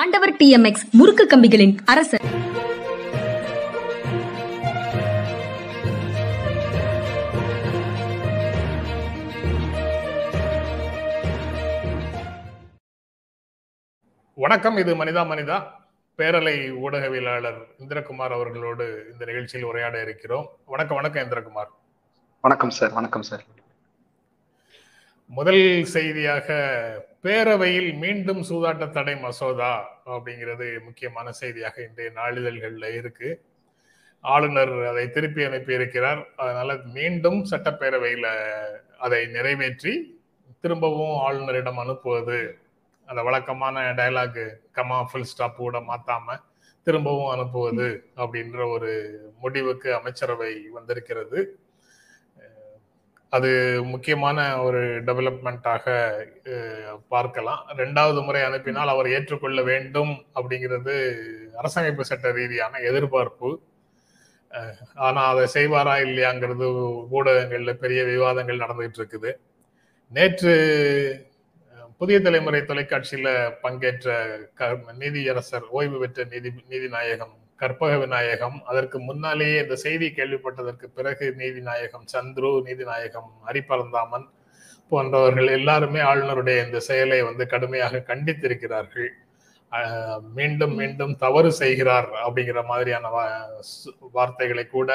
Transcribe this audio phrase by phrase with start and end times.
[0.00, 2.24] ஆண்டவர் டிஎம்எக்ஸ் முறுக்கு கம்பிகளின் அரசர்.
[14.34, 15.58] வணக்கம் இது மனிதா மனிதா
[16.18, 20.48] பேரலை ஊடகவியலாளர் இந்திரகுமார் அவர்களோடு இந்த நிகழ்ச்சியில் உரையாட இருக்கிறோம்.
[20.64, 21.72] வணக்கம் வணக்கம் இந்திரகுமார்.
[22.40, 23.44] வணக்கம் சார் வணக்கம் சார்.
[25.26, 26.48] முதல் செய்தியாக
[27.24, 29.74] பேரவையில் மீண்டும் சூதாட்ட தடை மசோதா
[30.14, 33.28] அப்படிங்கிறது முக்கியமான செய்தியாக இன்றைய நாளிதழ்களில் இருக்கு.
[34.20, 36.20] ஆளுநர் அதை திருப்பி அனுப்பி இருக்கிறார்.
[36.36, 38.28] அதனால மீண்டும் சட்டப்பேரவையில்
[38.98, 39.94] அதை நிறைவேற்றி
[40.60, 42.38] திரும்பவும் ஆளுநரிடம் அனுப்புவது
[43.06, 44.42] அந்த வழக்கமான டயலாக்
[44.74, 46.36] கமா ஃபுல் ஸ்டாப் கூட மாத்தாம
[46.86, 48.92] திரும்பவும் அனுப்புவது அப்படின்ற ஒரு
[49.40, 51.40] முடிவுக்கு அமைச்சரவை வந்திருக்கிறது.
[53.36, 53.50] அது
[53.92, 55.84] முக்கியமான ஒரு டெவலப்மெண்ட்டாக
[57.14, 57.60] பார்க்கலாம்.
[57.80, 60.94] ரெண்டாவது முறை அனுப்பினால் அவர் ஏற்றுக்கொள்ள வேண்டும் அப்படிங்கிறது
[61.60, 63.50] அரசமைப்பு சட்ட ரீதியான எதிர்பார்ப்பு.
[65.04, 66.66] ஆனால் அதை செய்வாரா இல்லையாங்கிறது
[67.18, 69.30] ஊடகங்களில் பெரிய விவாதங்கள் நடந்துகிட்டு இருக்குது
[70.12, 70.52] நேற்று
[72.00, 74.12] புதிய தலைமுறை தொலைக்காட்சியில் பங்கேற்ற
[75.02, 78.56] நீதியரசர் ஓய்வு பெற்ற நீதி நீதிநாயகம் கற்பக விநாயகம்.
[78.70, 84.26] அதற்கு முன்னாலேயே இந்த செய்தி கேள்விப்பட்டதற்கு பிறகு நீதிநாயகம் சந்துரு நீதிநாயகம் ஹரிபரந்தாமன்
[84.92, 89.10] போன்றவர்கள் எல்லாருமே ஆளுநருடைய இந்த செயலை வந்து கடுமையாக கண்டித்திருக்கிறார்கள்.
[90.38, 93.08] மீண்டும் மீண்டும் தவறு செய்கிறார் அப்படிங்கிற மாதிரியான
[94.16, 94.90] வார்த்தைகளை கூட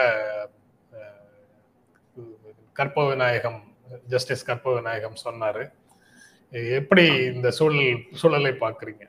[2.79, 3.59] கற்ப விநாயகம்
[4.13, 5.63] ஜஸ்டிஸ் கற்ப விநாயகம் சொன்னாரு.
[6.79, 9.05] எப்படி இந்த சூழல் சூழலை பாக்குறீங்க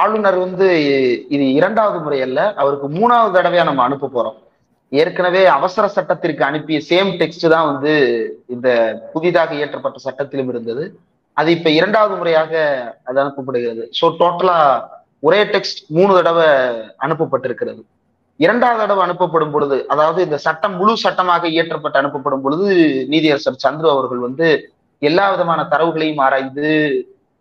[0.00, 0.66] ஆளுநர் வந்து
[1.34, 4.38] இது இரண்டாவது முறை அல்ல அவருக்கு மூணாவது தடவையா நம்ம அனுப்ப போறோம்.
[4.92, 7.92] ஏற்கனவே அவசர சட்டத்திற்கு அனுப்பிய சேம் டெக்ஸ்ட் தான் வந்து
[8.54, 8.68] இந்த
[9.12, 10.84] புதிதாக இயற்றப்பட்ட சட்டத்திலும் இருந்தது.
[11.36, 12.52] அது இப்ப இரண்டாவது முறையாக
[13.08, 13.84] அது அனுப்பப்படுகிறது.
[13.98, 14.58] ஸோ டோட்டலா
[15.26, 16.48] ஒரே டெக்ஸ்ட் மூணு தடவை
[17.06, 17.82] அனுப்பப்பட்டிருக்கிறது.
[18.40, 22.66] இரண்டாவது தடவை அனுப்பப்படும் பொழுது அதாவது இந்த சட்டம் முழு சட்டமாக இயற்றப்பட்டு அனுப்பப்படும் பொழுது
[23.12, 24.48] நீதியரசர் சந்துரு அவர்கள் வந்து
[25.02, 26.68] எல்லா விதமான தரவுகளையும் ஆராய்ந்து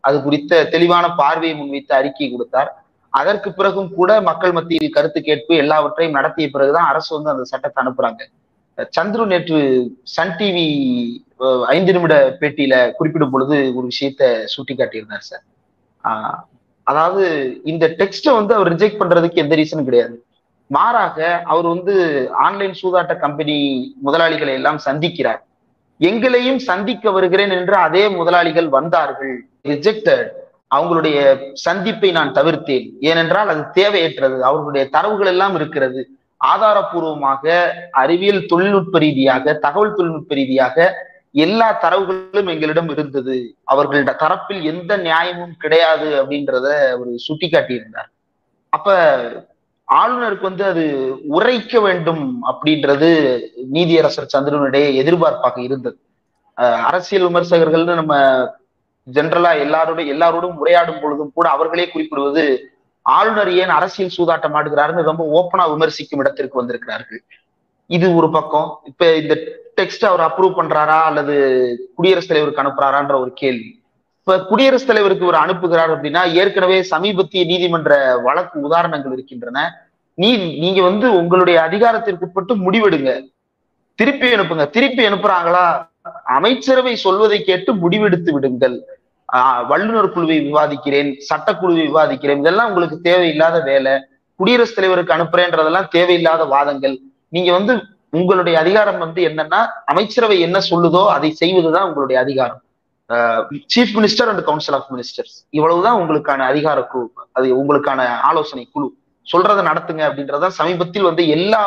[0.01, 2.69] அது குறித்த தெளிவான பார்வையை முன்வைத்து அறிக்கை கொடுத்தார்.
[3.13, 8.21] அதற்கு பிறகும் கூட மக்கள் மத்தியில் கருத்து கேட்பு எல்லாவற்றையும் நடத்திய பிறகுதான் அரசு வந்து அந்த சட்டத்தை அனுப்புறாங்க.
[8.99, 9.57] சந்துரு நேற்று
[10.03, 10.65] சன் டிவி
[11.65, 15.43] ஐந்து நிமிட பேட்டியில குறிப்பிடும் பொழுது ஒரு விஷயத்த சுட்டி காட்டியிருந்தார் சார்.
[16.03, 16.39] ஆஹ்
[16.83, 17.23] அதாவது
[17.63, 20.25] இந்த டெக்ஸ்ட வந்து அவர் ரிஜெக்ட் பண்றதுக்கு எந்த ரீசனும் கிடையாது.
[20.67, 21.95] மாறாக அவர் வந்து
[22.33, 23.57] ஆன்லைன் சூதாட்ட கம்பெனி
[24.01, 25.41] முதலாளிகளை எல்லாம் சந்திக்கிறார்.
[26.07, 29.35] எங்களையும் சந்திக்க வருகிறேன் என்று அதே முதலாளிகள் வந்தார்கள்.
[29.63, 30.29] ரிஜெக்டட்
[30.75, 31.19] அவங்களுடைய
[31.53, 32.85] சந்திப்பை நான் தவிர்த்தேன்.
[32.99, 34.37] ஏனென்றால் அது தேவையற்றது.
[34.39, 36.01] அவர்களுடைய தரவுகள் எல்லாம் இருக்கிறது.
[36.41, 37.45] ஆதாரபூர்வமாக
[37.91, 40.77] அறிவியல் தொழில்நுட்ப ரீதியாக தகவல் தொழில்நுட்ப ரீதியாக
[41.45, 43.35] எல்லா தரவுகளும் எங்களிடம் இருந்தது.
[43.71, 48.09] அவர்களோட தரப்பில் எந்த நியாயமும் கிடையாது அப்படின்றத அவர் சுட்டி காட்டியிருந்தார்
[48.73, 48.95] அப்ப
[49.95, 53.39] ஆளுநருக்கு வந்து அது உரைக்க வேண்டும் அப்படின்றது
[53.73, 55.97] நீதியரசர் சந்திரனுடைய எதிர்பார்ப்பாக இருந்தது.
[56.57, 58.15] அரசியல் விமர்சகர்கள்னு நம்ம
[59.13, 62.71] ஜென்ரலா எல்லாரோட எல்லாரோடும் உரையாடும் பொழுதும் கூட அவர்களே குறிப்பிடுவது
[63.01, 67.23] ஆளுநர் ஏன் அரசியல் சூதாட்டம் ஆடுகிறாருன்னு ரொம்ப ஓப்பனா விமர்சிக்கும் இடத்திற்கு வந்திருக்கிறார்கள்.
[67.87, 68.79] இது ஒரு பக்கம்.
[68.85, 69.37] இப்ப இந்த
[69.81, 71.35] டெக்ஸ்ட் அவர் அப்ரூவ் பண்றாரா அல்லது
[71.95, 73.80] குடியரசுத் தலைவருக்கு அனுப்புறாரான்ற ஒரு கேள்வி.
[74.23, 79.87] இப்ப குடியரசுத் தலைவருக்கு ஒரு அனுப்புகிறார் அப்படின்னா ஏற்கனவே சமீபத்திய நீதிமன்ற வழக்கு உதாரணங்கள் இருக்கின்றன.
[80.13, 83.33] நீ நீங்க வந்து உங்களுடைய அதிகாரத்திற்கு உட்பட்டு முடிவெடுங்க.
[83.95, 84.69] திருப்பி அனுப்புங்க.
[84.69, 85.89] திருப்பி அனுப்புறாங்களா?
[86.23, 88.83] அமைச்சரவை சொல்வதை கேட்டு முடிவெடுத்து விடுங்கள்.
[89.33, 92.37] ஆஹ் வல்லுநர் குழுவை விவாதிக்கிறேன் சட்டக்குழுவை விவாதிக்கிறேன்.
[92.37, 94.05] இதெல்லாம் உங்களுக்கு தேவையில்லாத வேலை.
[94.35, 96.99] குடியரசுத் தலைவருக்கு அனுப்புறேன்றதெல்லாம் தேவையில்லாத வாதங்கள்.
[97.29, 102.61] நீங்க வந்து உங்களுடைய அதிகாரம் வந்து என்னன்னா அமைச்சரவை என்ன சொல்லுதோ அதை செய்வதுதான் உங்களுடைய அதிகாரம்.
[103.73, 107.07] Chief minister and council of ministers இவ்வளவுதான் உங்களுக்கான அதிகார குழு
[107.37, 108.87] அது உங்களுக்கான ஆலோசனை குழு.
[109.27, 111.63] சொல்றதை நடத்துங்க அப்படின்றத சமீபத்தில் வந்து எல்லா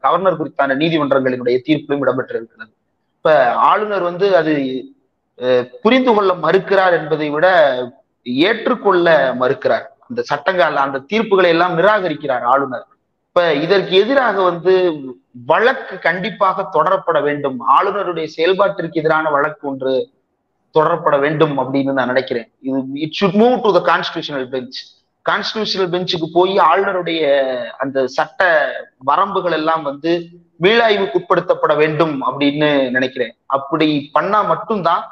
[0.00, 2.72] கவர்னர் குறித்தான நீதிமன்றங்களினுடைய தீர்ப்பிலும் இடம்பெற்றிருக்கிறது.
[3.16, 3.34] இப்ப
[3.70, 4.54] ஆளுநர் வந்து அது
[5.82, 7.46] புரிந்து கொள்ள மறுக்கிறார் என்பதை விட
[8.48, 9.86] ஏற்றுக்கொள்ள மறுக்கிறார்.
[10.08, 12.86] அந்த சட்டங்கள் அந்த தீர்ப்புகளை எல்லாம் நிராகரிக்கிறார் ஆளுநர்.
[13.28, 14.72] இப்ப இதற்கு எதிராக வந்து
[15.50, 17.58] வழக்கு கண்டிப்பாக தொடரப்பட வேண்டும்.
[17.76, 19.92] ஆளுநருடைய செயல்பாட்டிற்கு எதிரான வழக்கு ஒன்று
[20.76, 22.48] தொடரப்பட வேண்டும் அப்படின்னு நான் நினைக்கிறேன்.
[22.68, 24.78] இது it should move to the constitutional bench
[25.26, 27.22] constitutional பெஞ்சுக்கு போய் ஆளுநருடைய
[27.82, 28.42] அந்த சட்ட
[29.08, 30.12] வரம்புகள் எல்லாம் வந்து
[30.64, 33.32] மீளாய்வுக்கு உட்படுத்தப்பட வேண்டும் அப்படின்னு நினைக்கிறேன்.
[33.56, 35.02] அப்படி பண்ணா மட்டும்தான்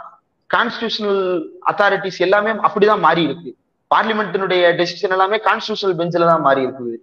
[0.50, 1.22] கான்ஸ்டியூஷனல்
[1.70, 3.50] அத்தாரிட்டிஸ் எல்லாமே அப்படிதான் மாறி இருக்கு
[3.90, 6.94] பார்லிமெண்ட்டினுடைய டெசிஷன் எல்லாமே கான்ஸ்டியூஷனல் பெஞ்சில தான் மாறி இருக்குது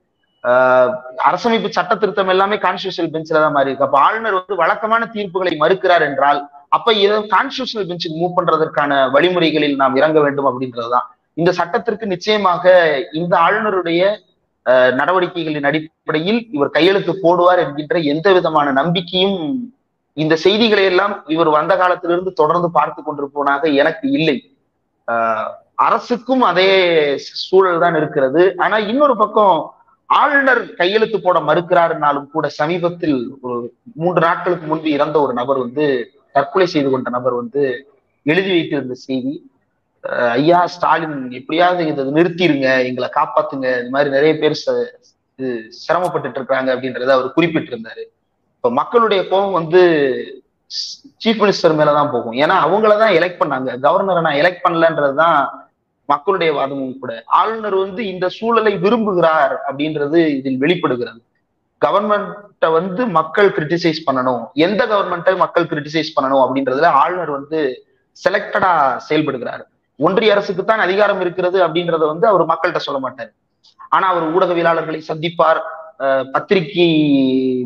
[1.28, 6.06] அரசமைப்பு சட்ட திருத்தம் எல்லாமே கான்ஸ்டியூஷனல் பெஞ்சில தான் மாறி இருக்கு அப்ப ஆளுநர் வந்து வழக்கமான தீர்ப்புகளை மறுக்கிறார்
[6.10, 6.40] என்றால்
[6.75, 11.07] அப்ப இதை கான்ஸ்டியூஷனல் பெஞ்சுக்கு மூவ் பண்றதற்கான வழிமுறைகளில் நாம் இறங்க வேண்டும் அப்படின்றதுதான்.
[11.42, 12.74] இந்த சட்டத்திற்கு நிச்சயமாக
[13.19, 14.01] இந்த ஆளுநருடைய
[15.00, 19.39] நடவடிக்கைகளின் அடிப்படையில் இவர் கையெழுத்து போடுவார் என்கின்ற எந்த விதமான நம்பிக்கையும்
[20.18, 24.38] இந்த செய்திகளை எல்லாம் இவர் வந்த காலத்திலிருந்து தொடர்ந்து பார்த்து கொண்டிருப்பவனாக எனக்கு இல்லை.
[25.86, 26.69] அரசுக்கும் அதே
[27.48, 28.44] சூழல் தான் இருக்கிறது.
[28.66, 29.57] ஆனா இன்னொரு பக்கம்
[30.10, 33.57] ஆளுநர் கையெழுத்து போட மறுக்கிறாருனாலும் கூட சமீபத்தில் ஒரு
[34.01, 35.86] மூன்று நாட்களுக்கு முன்பு இறந்த ஒரு நபர் வந்து
[36.36, 37.64] தற்கொலை செய்து கொண்ட நபர் வந்து
[38.24, 39.34] எழுதி வைத்திருந்த செய்தி
[40.40, 44.62] ஐயா ஸ்டாலின் எப்படியாவது இதை நிறுத்திடுங்க எங்களை காப்பாத்துங்க இந்த மாதிரி நிறைய பேர்
[45.68, 48.04] சிரமப்பட்டு இருக்கிறாங்க அப்படின்றத அவர் குறிப்பிட்டிருந்தாரு.
[48.58, 49.82] இப்ப மக்களுடைய கோபம் வந்து
[51.24, 52.38] சீஃப் மினிஸ்டர் மேலதான் போகும்.
[52.44, 53.70] ஏன்னா அவங்களதான் எலெக்ட் பண்ணாங்க.
[53.86, 55.40] கவர்னரை நான் எலெக்ட் பண்ணலன்றதுதான்
[56.06, 57.12] மக்களுடைய வாதமும் கூட.
[57.26, 61.22] ஆளுநர் வந்து இந்த சூழலை விரும்புகிறார் அப்படின்றது இதில் வெளிப்படுகிறது.
[61.86, 62.34] கவர்மெண்ட்
[62.78, 64.42] வந்து மக்கள் கிரிட்டிசைஸ் பண்ணணும்.
[64.66, 67.60] எந்த கவர்மெண்ட்டை மக்கள் கிரிட்டிசைஸ் பண்ணணும் அப்படின்றதுல ஆளுநர் வந்து
[68.24, 68.74] செலக்டடா
[69.08, 69.64] செயல்படுகிறார்.
[70.00, 73.32] ஒன்றிய அரசுக்கு தான் அதிகாரம் இருக்கிறது அப்படின்றத வந்து அவர் மக்கள்கிட்ட சொல்ல மாட்டார்.
[73.96, 75.62] ஆனா அவர் ஊடகவியலாளர்களை சந்திப்பார்
[76.36, 76.88] பத்திரிகை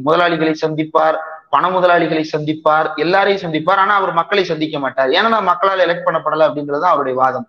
[0.07, 1.17] முதலாளிகளை சந்திப்பார்
[1.53, 3.79] பண முதலாளிகளை சந்திப்பார் எல்லாரையும் சந்திப்பார்.
[3.83, 5.11] ஆனா அவர் மக்களை சந்திக்க மாட்டார்.
[5.19, 7.47] ஏன்னா மக்களால் எலெக்ட் பண்ணப்படல அப்படின்றது அவருடைய வாதம்.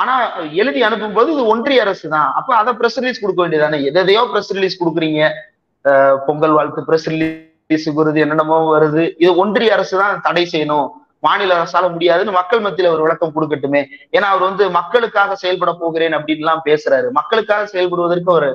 [0.00, 0.14] ஆனா
[0.62, 4.52] எழுதி அனுப்பும் போது இது ஒன்றிய அரசு தான் அப்ப அதை பிரஸ் ரிலீஸ் கொடுக்க வேண்டியதானே எதையோ பிரஸ்
[4.56, 5.22] ரிலீஸ் கொடுக்குறீங்க.
[6.26, 9.02] பொங்கல் வாழ்த்து பிரஸ் ரிலீஸ் வருது என்னென்னமோ வருது.
[9.22, 10.88] இது ஒன்றிய அரசு தான் தடை செய்யணும்.
[11.26, 13.80] மாநில அரசால முடியாதுன்னு மக்கள் மத்தியில ஒரு விளக்கம் கொடுக்கட்டுமே.
[14.16, 17.08] ஏன்னா அவர் வந்து மக்களுக்காக செயல்பட போகிறேன் அப்படின்லாம் பேசுறாரு.
[17.18, 18.48] மக்களுக்காக செயல்படுவதற்கு ஒரு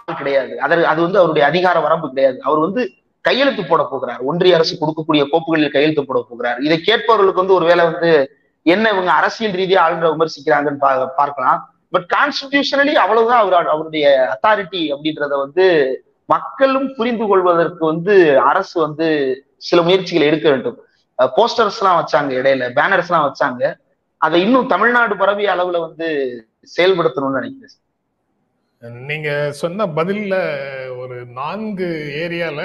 [0.00, 0.52] ஆள் கிடையாது.
[0.64, 2.38] அதற்கு அது வந்து அவருடைய அதிகார வரம்பு கிடையாது.
[2.48, 2.82] அவர் வந்து
[3.28, 4.20] கையெழுத்து போட போகிறார்.
[4.30, 6.60] ஒன்றிய அரசு கொடுக்கக்கூடிய கோப்புகளில் கையெழுத்து போட போகிறார்.
[6.66, 8.10] இதை கேட்பவர்களுக்கு வந்து ஒருவேளை வந்து
[8.66, 10.82] என்ன இவங்க அரசியல் ரீதியா ஆளுநரை விமர்சிக்கிறாங்கன்னு
[11.20, 11.58] பார்க்கலாம்.
[11.94, 15.66] பட் கான்ஸ்டிடியூஷனலி அவ்வளவுதான் அவர் அவருடைய அத்தாரிட்டி அப்படின்றத வந்து
[16.32, 18.14] மக்களும் புரிந்து கொள்வதற்கு வந்து
[18.50, 19.08] அரசு வந்து
[19.68, 20.78] சில முயற்சிகளை எடுக்க வேண்டும்.
[21.36, 23.64] போஸ்டர்ஸ் எல்லாம் வச்சாங்க இடையில பேனர்ஸ் எல்லாம் வச்சாங்க.
[24.26, 26.08] அதை இன்னும் தமிழ்நாடு பரவிய அளவுல வந்து
[26.76, 27.76] செயல்படுத்தணும்னு நினைக்கிறேன்.
[29.08, 29.30] நீங்க
[29.62, 30.34] சொன்ன பதில்ல
[31.00, 31.88] ஒரு நான்கு
[32.24, 32.60] ஏரியால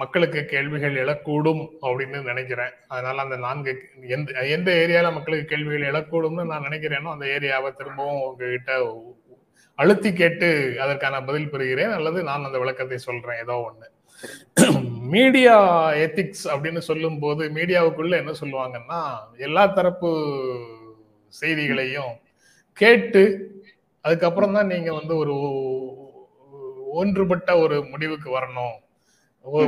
[0.00, 2.72] மக்களுக்கு கேள்விகள் எழக்கூடும் அப்படின்னு நினைக்கிறேன்.
[2.94, 3.72] அதனால அந்த நான்கு
[4.16, 8.72] எந்த எந்த ஏரியால மக்களுக்கு கேள்விகள் எழக்கூடும்னு நான் நினைக்கிறேனோ அந்த ஏரியாவை திரும்பவும் உங்ககிட்ட
[9.78, 10.48] அழுத்தி கேட்டு
[10.84, 13.86] அதற்கான பதில் பெறுகிறேன் அல்லது நான் அந்த விளக்கத்தை சொல்றேன் ஏதோ ஒண்ணு.
[15.14, 15.56] மீடியா
[16.04, 19.00] எத்திக்ஸ் அப்படின்னு சொல்லும் போது மீடியாவுக்குள்ள என்ன சொல்லுவாங்கன்னா
[19.46, 20.10] எல்லா தரப்பு
[21.40, 22.12] செய்திகளையும்
[22.80, 23.22] கேட்டு
[24.04, 25.36] அதுக்கப்புறம் தான் நீங்க வந்து ஒரு
[27.00, 28.76] ஒன்றுபட்ட ஒரு முடிவுக்கு வரணும்.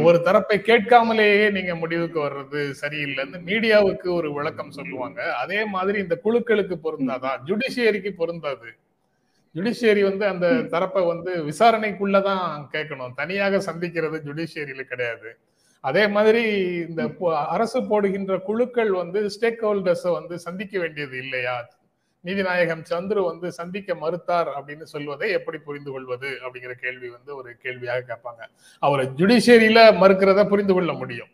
[0.07, 5.21] ஒரு தரப்பை கேட்காமலேயே நீங்க முடிவுக்கு வர்றது சரியில்லைன்னு மீடியாவுக்கு ஒரு விளக்கம் சொல்லுவாங்க.
[5.43, 8.69] அதே மாதிரி இந்த குழுக்களுக்கு பொருந்தாதான் ஜுடிஷியரிக்கு பொருந்தாது?
[9.55, 13.15] ஜுடிஷியரி வந்து அந்த தரப்பை வந்து விசாரணைக்குள்ளதான் கேட்கணும்.
[13.15, 15.37] தனியாக சந்திக்கிறது ஜுடிஷியரியில கிடையாது.
[15.81, 16.43] அதே மாதிரி
[16.89, 17.11] இந்த
[17.49, 21.79] அரசு போடுகின்ற குழுக்கள் வந்து ஸ்டேக் ஹோல்டர்ஸை வந்து சந்திக்க வேண்டியது இல்லையா?
[22.25, 28.03] நீதிநாயகம் சந்துரு வந்து சந்திக்க மறுத்தார் அப்படின்னு சொல்வதை எப்படி புரிந்து கொள்வது அப்படிங்கிற கேள்வி வந்து ஒரு கேள்வியாக
[28.07, 28.43] கேட்பாங்க.
[28.79, 31.29] அவர் ஜுடிஷியரியில மறுக்கிறத புரிந்து கொள்ள முடியும்.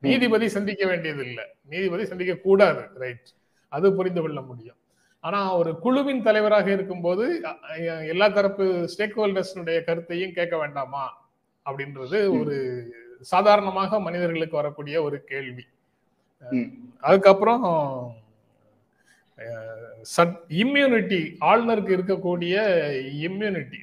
[0.00, 3.26] நீதிபதி சந்திக்க வேண்டியது இல்லை நீதிபதி சந்திக்க கூடாது ரைட்.
[3.68, 4.76] அது புரிந்து கொள்ள முடியும்.
[5.24, 7.24] ஆனா ஒரு குழுவின் தலைவராக இருக்கும்போது
[8.12, 11.04] எல்லா தரப்பு ஸ்டேக் ஹோல்டர்ஸனுடைய கருத்தையும் கேட்க வேண்டாமா?
[11.66, 12.56] அப்படின்றது ஒரு
[13.32, 15.64] சாதாரணமாக மனிதர்களுக்கு வரக்கூடிய ஒரு கேள்வி.
[17.06, 17.64] அதுக்கப்புறம்
[20.62, 21.20] இம்யூனிட்டி
[21.50, 22.54] ஆளுநருக்கு இருக்கக்கூடிய
[23.28, 23.78] இம்யூனிட்டி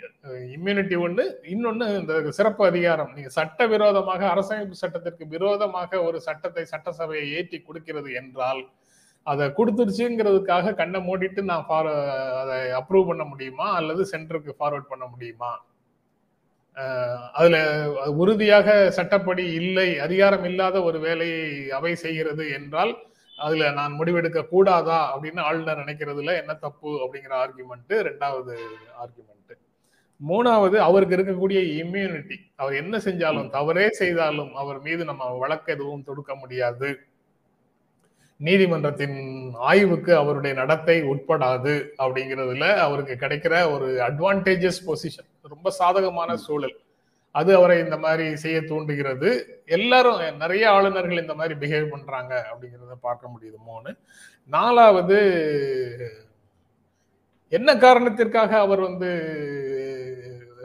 [0.55, 3.11] இம்யூனிட்டி ஒண்ணு இன்னொன்னு இந்த சிறப்பு அதிகாரம்.
[3.15, 8.61] நீங்க சட்ட விரோதமாக அரசமைப்பு சட்டத்திற்கு விரோதமாக ஒரு சட்டத்தை சட்டசபையை ஏற்றி கொடுக்கிறது என்றால்
[9.31, 11.89] அதை கொடுத்துருச்சுங்கிறதுக்காக கண்ணை மூடிட்டு நான் ஃபார்
[12.41, 13.67] அதை அப்ரூவ் பண்ண முடியுமா?
[13.79, 15.51] அல்லது சென்டருக்கு ஃபார்வர்ட் பண்ண முடியுமா?
[17.37, 17.57] அதுல
[18.21, 18.67] உறுதியாக
[18.97, 21.45] சட்டப்படி இல்லை அதிகாரம் இல்லாத ஒரு வேலையை
[21.77, 22.93] அவை செய்கிறது என்றால்
[23.45, 28.55] அதுல நான் முடிவெடுக்க கூடாதா அப்படின்னு ஆளுநர் நினைக்கிறதுல என்ன தப்பு அப்படிங்கிற ஆர்குமெண்ட் ரெண்டாவது
[29.03, 29.53] ஆர்குமெண்ட்
[30.21, 36.31] மூணாவது அவருக்கு இருக்கக்கூடிய இம்யூனிட்டி அவர் என்ன செஞ்சாலும் தவறே செய்தாலும் அவர் மீது நம்ம வழக்கு எதுவும் தொடுக்க
[36.35, 36.89] முடியாது.
[38.39, 39.17] நீதிமன்றத்தின்
[39.69, 46.75] ஆய்வுக்கு அவருடைய நடத்தை உட்படாது அப்படிங்கிறதுல அவருக்கு கிடைக்கிற ஒரு அட்வான்டேஜஸ் பொசிஷன் ரொம்ப சாதகமான சூழல்.
[47.35, 49.29] அது அவரை இந்த மாதிரி செய்ய தூண்டுகிறது.
[49.65, 53.91] எல்லாரும் நிறைய ஆளுநர்கள் இந்த மாதிரி பிஹேவ் பண்றாங்க அப்படிங்கிறத பார்க்க முடியுது மூணு
[54.55, 55.19] நாலாவது
[57.51, 59.09] என்ன காரணத்திற்காக அவர் வந்து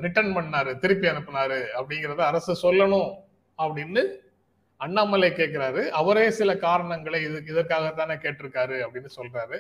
[0.01, 3.11] ரிட்டர்ன் பண்ணாரு திருப்பி அனுப்புனாரு அப்படிங்கிறத அரசு சொல்லணும்
[3.59, 4.03] அப்படின்னு
[4.85, 9.59] அண்ணாமலை கேட்கிறாரு அவரே சில காரணங்களை இது இதற்காகத்தானே கேட்டிருக்காரு அப்படின்னு சொல்றாரு.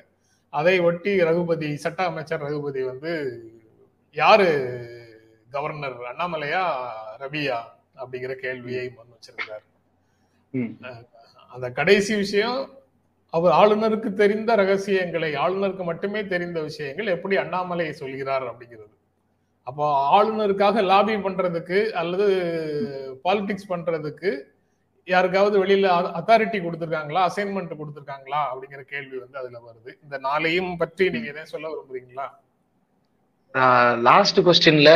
[0.53, 3.13] அதை ஒட்டி ரகுபதி சட்ட அமைச்சர் ரகுபதி வந்து
[4.17, 4.49] யாரு
[5.55, 6.63] கவர்னர் அண்ணாமலையா
[7.23, 7.59] ரவியா
[8.01, 9.65] அப்படிங்கிற கேள்வியை முன் வச்சிருக்காரு
[11.53, 12.59] அந்த கடைசி விஷயம்
[13.35, 18.93] அவர் ஆளுநருக்கு தெரிந்த ரகசியங்களை ஆளுநருக்கு மட்டுமே தெரிந்த விஷயங்கள் எப்படி அண்ணாமலை சொல்கிறார் அப்படிங்கிறது.
[19.67, 22.27] அப்போ ஆளுநருக்காக லாபி பண்றதுக்கு அல்லது
[23.25, 24.31] பாலிடிக்ஸ் பண்றதுக்கு
[25.07, 25.87] யாருக்காவது வெளியில
[26.19, 27.21] அத்தாரிட்டி கொடுத்துருக்காங்களா?
[27.29, 28.41] அசைன்மெண்ட் கொடுத்துருக்காங்களா?
[28.51, 29.91] அப்படிங்கிற கேள்வி வந்து அதுல வருது.
[30.03, 32.27] இந்த நாளையும் பற்றி நீங்க எதையும் சொல்ல விரும்புறீங்களா?
[34.01, 34.93] லாஸ்ட் கொஸ்டின்ல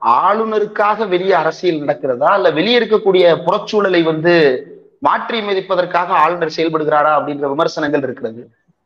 [0.00, 2.34] ஆளுநருக்காக வெளியே அரசியல் நடக்கிறதா?
[2.34, 4.34] இல்ல வெளியே இருக்கக்கூடிய புறச்சூழலை வந்து
[4.98, 7.12] மாற்றி மதிப்பதற்காக ஆளுநர் செயல்படுகிறாரா?
[7.18, 8.42] அப்படின்ற விமர்சனங்கள் இருக்கிறது.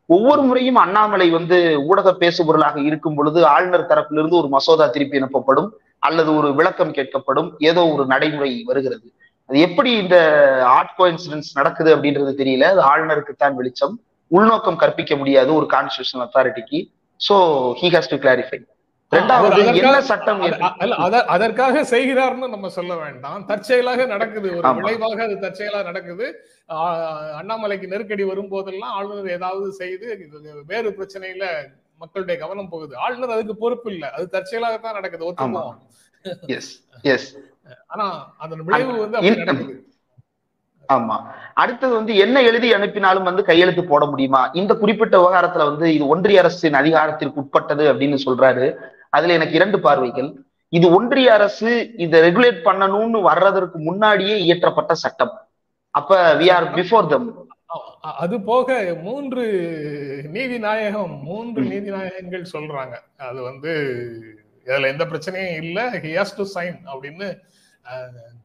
[0.07, 6.37] ஒவ்வொரு முறையும் அண்ணாமலை வந்து ஊடக பேசுபொருளாக இருக்கும் பொழுது ஆளுநர் தரப்பிலிருந்து ஒரு மசோதா திருப்பி அனுப்பப்படும் அல்லது
[6.37, 7.51] ஒரு விளக்கம் கேட்கப்படும்.
[7.59, 9.07] ஏதோ ஒரு நடைமுறை வருகிறது.
[9.51, 10.17] அது எப்படி இந்த
[10.77, 12.67] ஆர்ட் கோயின்சிடன்ஸ் நடக்குது அப்படின்றது தெரியல.
[12.73, 13.95] அது ஆளுநருக்கு தான் வெளிச்சம்.
[14.31, 16.79] உள்நோக்கம் கற்பிக்க முடியாது ஒரு constitutional அத்தாரிட்டிக்கு
[17.21, 17.37] so
[17.81, 18.59] he has to clarify
[21.37, 23.41] அதற்காக செய்கிறார்னு நம்ம சொல்ல வேண்டாம்.
[23.49, 24.49] தற்செயலாக நடக்குது.
[24.59, 26.27] ஒரு விளைவாக அது தற்செயலாக நடக்குது.
[27.41, 30.07] அண்ணாமலைக்கு நெருக்கடி வரும் போதெல்லாம் ஆளுநர் ஏதாவது செய்து
[30.73, 31.45] வேறு பிரச்சனையில
[32.03, 32.95] மக்களுடைய கவனம் போகுது.
[33.07, 34.11] ஆளுநர் அதுக்கு பொறுப்பு இல்லை.
[34.17, 35.27] அது தற்செயலாகத்தான் நடக்குது.
[35.31, 35.81] ஒத்துக்குவோம்.
[37.87, 39.19] ஆனா அதன் விளைவு வந்து
[40.89, 41.17] ஆமா.
[41.55, 44.51] அடுத்தது வந்து என்ன எழுதி அனுப்பினாலும் வந்து கையெழுத்து போட முடியுமா?
[44.55, 48.67] இந்த குறிப்பிட்ட விவகாரத்துல வந்து இது ஒன்றிய அரசின் அதிகாரத்திற்கு உட்பட்டது அப்படின்னு சொல்றாரு.
[49.09, 50.31] அதுல எனக்கு இரண்டு பார்வைகள்.
[50.69, 55.33] இது ஒன்றிய அரசு இதை ரெகுலேட் பண்ணணும்னு வர்றதற்கு முன்னாடியே இயற்றப்பட்ட சட்டம்.
[55.95, 57.49] அப்ப வி ஆர் பிஃபோர் தம்
[58.01, 59.43] அது போக மூன்று
[60.31, 62.95] நீதி நாயகம் மூன்று நீதி நாயகங்கள் சொல்றாங்க.
[63.17, 63.73] அது வந்து
[64.65, 65.79] இதுல எந்த பிரச்சனையும் இல்ல.
[65.91, 67.29] ஹி ஹாஸ் டு சைன் அப்படின்னு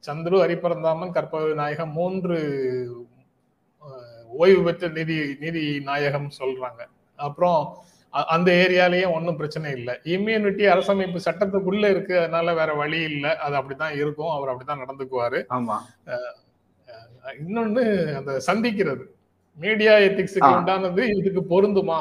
[0.08, 2.38] சந்துரு ஹரிபரந்தாமன் கற்பக நாயகம் மூன்று
[4.44, 6.82] ஓய்வு பெற்ற நீதி நீதி நாயகம் சொல்றாங்க.
[7.28, 7.60] அப்புறம்
[8.10, 9.94] அந்த ஏரியாலயும் ஒன்றும் பிரச்சனை இல்லை.
[10.16, 12.16] இம்யூனிட்டி அரசமைப்பு சட்டத்துக்குள்ள இருக்கு.
[12.20, 13.32] அதனால வேற வழி இல்லை.
[13.46, 14.34] அது அப்படித்தான் இருக்கும்.
[14.36, 15.40] அவர் அப்படித்தான் நடந்துக்குவாரு.
[17.44, 17.84] இன்னொன்னு
[18.20, 19.06] அந்த சந்திக்கிறது.
[19.64, 22.00] மீடியா எத்திக்ஸுக்கு உண்டானது இதுக்கு பொருந்துமா?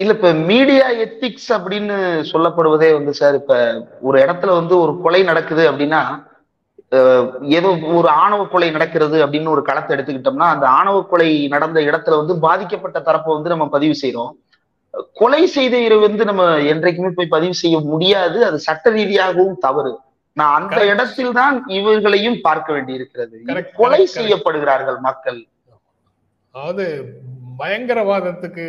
[0.00, 1.96] இல்ல இப்ப மீடியா எத்திக்ஸ் அப்படின்னு
[2.32, 3.54] சொல்லப்படுவதே வந்து சார் இப்ப
[4.08, 6.02] ஒரு இடத்துல வந்து ஒரு கொலை நடக்குது அப்படின்னா
[7.58, 12.36] ஏதோ ஒரு ஆணவ கொலை நடக்கிறது அப்படின்னு ஒரு களத்தை எடுத்துக்கிட்டோம்னா அந்த ஆணவ கொலை நடந்த இடத்துல வந்து
[12.46, 14.32] பாதிக்கப்பட்ட தரப்பை வந்து நம்ம பதிவு செய்யறோம்
[15.20, 15.76] கொலை செய்த
[16.06, 18.38] வந்து நம்ம என்றைக்குமே போய் பதிவு செய்ய முடியாது.
[18.46, 19.92] அது சட்ட ரீதியாகவும் தவறு.
[20.36, 23.36] நான் அந்த இடத்தில் தான் இவர்களையும் பார்க்க வேண்டி இருக்கிறது
[23.80, 25.40] கொலை செய்யப்படுகிறார்கள் மக்கள்.
[26.54, 26.86] அதாவது
[27.60, 28.66] பயங்கரவாதத்துக்கு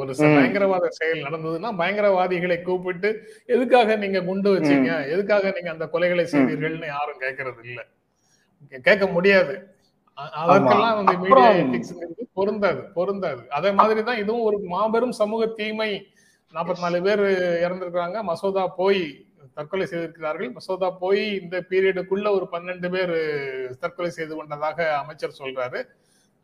[0.00, 3.10] ஒரு பயங்கரவாத செயல் நடந்ததுன்னா பயங்கரவாதிகளை கூப்பிட்டு
[3.46, 4.90] எதுக்காக நீங்க குண்டு வச்சீங்க?
[5.14, 7.80] எதுக்காக நீங்க அந்த கொலைகளை செய்தீர்கள்னு யாரும் கேட்கறது இல்ல
[8.88, 9.54] கேட்க முடியாது.
[10.18, 13.42] அதற்கெல்லாம் வந்து மீடியா எத்திக்ஸ்ங்கிறது பொருந்தாது பொருந்தாது.
[13.50, 15.90] அதே மாதிரிதான் இதுவும் ஒரு மாபெரும் சமூக தீமை.
[16.54, 17.22] நாற்பத்தி நாலு பேர்
[17.66, 18.18] இறந்திருக்கிறாங்க.
[18.22, 19.02] மசோதா போய்
[19.56, 20.50] தற்கொலை செய்திருக்கிறார்கள்.
[20.52, 23.16] மசோதா போய் இந்த பீரியடுக்குள்ள ஒரு பன்னெண்டு பேர்
[23.82, 25.80] தற்கொலை செய்து கொண்டதாக அமைச்சர் சொல்றாரு.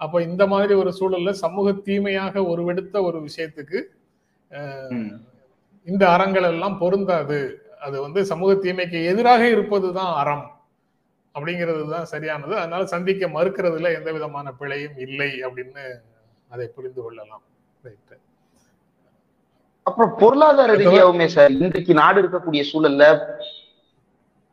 [0.05, 3.79] அப்போ இந்த மாதிரி ஒரு சூழல்ல சமூக தீமையாக உருவெடுத்த ஒரு விஷயத்துக்கு
[5.87, 7.41] இந்த அறங்கள் எல்லாம் பொருந்தாது.
[7.87, 10.47] அது வந்து சமூக தீமைக்கு எதிராக இருப்பதுதான் அறம்
[11.35, 12.55] அப்படிங்கிறது தான் சரியானது.
[12.63, 15.85] அதனால சந்திக்க மறுக்கிறதுல எந்த விதமான பிழையும் இல்லை அப்படின்னு
[16.55, 17.45] அதை புரிந்து கொள்ளலாம்.
[19.87, 23.05] அப்புறம் பொருளாதார ரீதியாவுமே சார் இன்றைக்கு நாடு இருக்கக்கூடிய சூழல்ல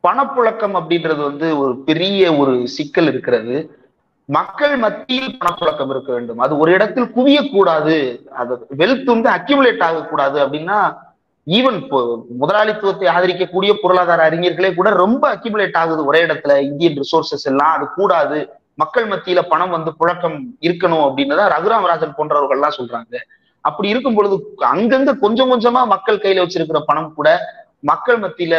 [0.03, 3.55] பணப்புழக்கம் அப்படின்றது வந்து ஒரு பெரிய ஒரு சிக்கல் இருக்கிறது.
[4.35, 6.39] மக்கள் மத்தியில் பணப்புழக்கம் இருக்க வேண்டும்.
[6.45, 7.97] அது ஒரு இடத்தில் குவியக்கூடாது.
[8.41, 10.79] அது வெல்த் வந்து அக்யூமுலேட் ஆகக்கூடாது அப்படின்னா
[11.57, 11.79] ஈவன்
[12.39, 16.57] முதலாளித்துவத்தை ஆதரிக்கக்கூடிய பொருளாதார அறிஞர்களே கூட ரொம்ப அக்யூமுலேட் ஆகுது ஒரே இடத்துல.
[16.69, 18.39] இந்தியன் ரிசோர்சஸ் எல்லாம் அது கூடாது.
[18.73, 23.15] மக்கள் மத்தியில பணம் வந்து புழக்கம் இருக்கணும் அப்படின்னு தான் ரகுராமராஜன் போன்றவர்கள் எல்லாம் சொல்றாங்க.
[23.61, 24.35] அப்படி இருக்கும் பொழுது
[24.73, 27.29] அங்கங்க கொஞ்சம் கொஞ்சமா மக்கள் கையில வச்சிருக்கிற பணம் கூட
[27.91, 28.55] மக்கள் மத்தியில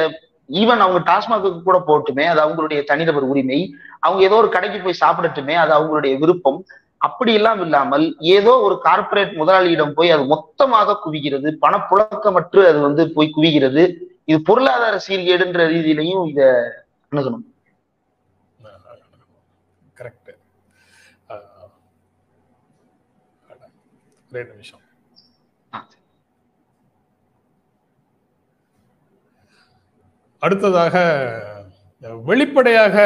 [0.48, 3.60] ஈவன் அவங்க டாஸ்மாக்கு கூட போட்டுமே அது அவங்களுடைய தனிநபர் உரிமை.
[4.00, 6.60] அவங்க ஏதோ ஒரு கடைக்கு போய் சாப்பிடட்டுமே அது அவங்களுடைய விருப்பம்.
[7.06, 8.04] அப்படி எல்லாம் இல்லாமல்
[8.36, 11.48] ஏதோ ஒரு கார்பரேட் முதலாளியிடம் போய் அது மொத்தமாக குவிகிறது.
[11.64, 13.84] பணப்புழக்கமற்று அது வந்து போய் குவிகிறது.
[14.30, 16.40] இது பொருளாதார சீர்கேடுன்ற ரீதியிலையும் இத
[17.12, 17.44] அணுகணும்.
[20.00, 20.34] கரெக்ட்
[24.32, 24.77] நிமிஷம்.
[30.42, 30.96] அடுத்ததாக
[32.28, 32.96] வெளிப்படையாக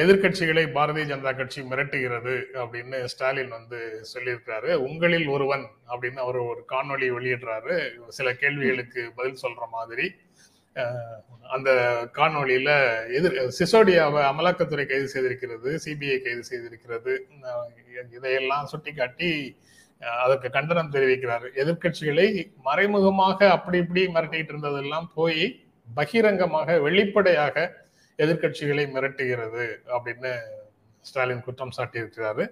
[0.00, 3.78] எதிர்கட்சிகளை பாரதிய ஜனதா கட்சி மிரட்டுகிறது அப்படின்னு ஸ்டாலின் வந்து
[4.10, 7.76] சொல்லியிருக்காரு உங்களில் ஒருவன் அப்படின்னு அவர் ஒரு காணொலி வெளியிடுறாரு.
[8.18, 10.06] சில கேள்விகளுக்கு பதில் சொல்ற மாதிரி
[11.54, 11.70] அந்த
[12.18, 12.70] காணொலியில
[13.16, 17.14] எதிர் சிசோடியாவை அமலாக்கத்துறை கைது செய்திருக்கிறது சிபிஐ கைது செய்திருக்கிறது.
[18.18, 19.32] இதையெல்லாம் சுட்டிக்காட்டி
[20.24, 21.44] அதற்கு கண்டனம் தெரிவிக்கிறார்.
[21.62, 22.28] எதிர்கட்சிகளை
[22.68, 25.44] மறைமுகமாக அப்படி இப்படி மிரட்டிட்டு இருந்ததெல்லாம் போய்
[25.88, 27.56] பகிரங்கமாக வெளிப்படையாக
[28.18, 30.32] எதிர்கட்சிகளை மிரட்டுகிறது அப்படின்னு
[31.04, 32.44] ஸ்டாலின் குற்றம் சாட்டியிருக்கிறாரு.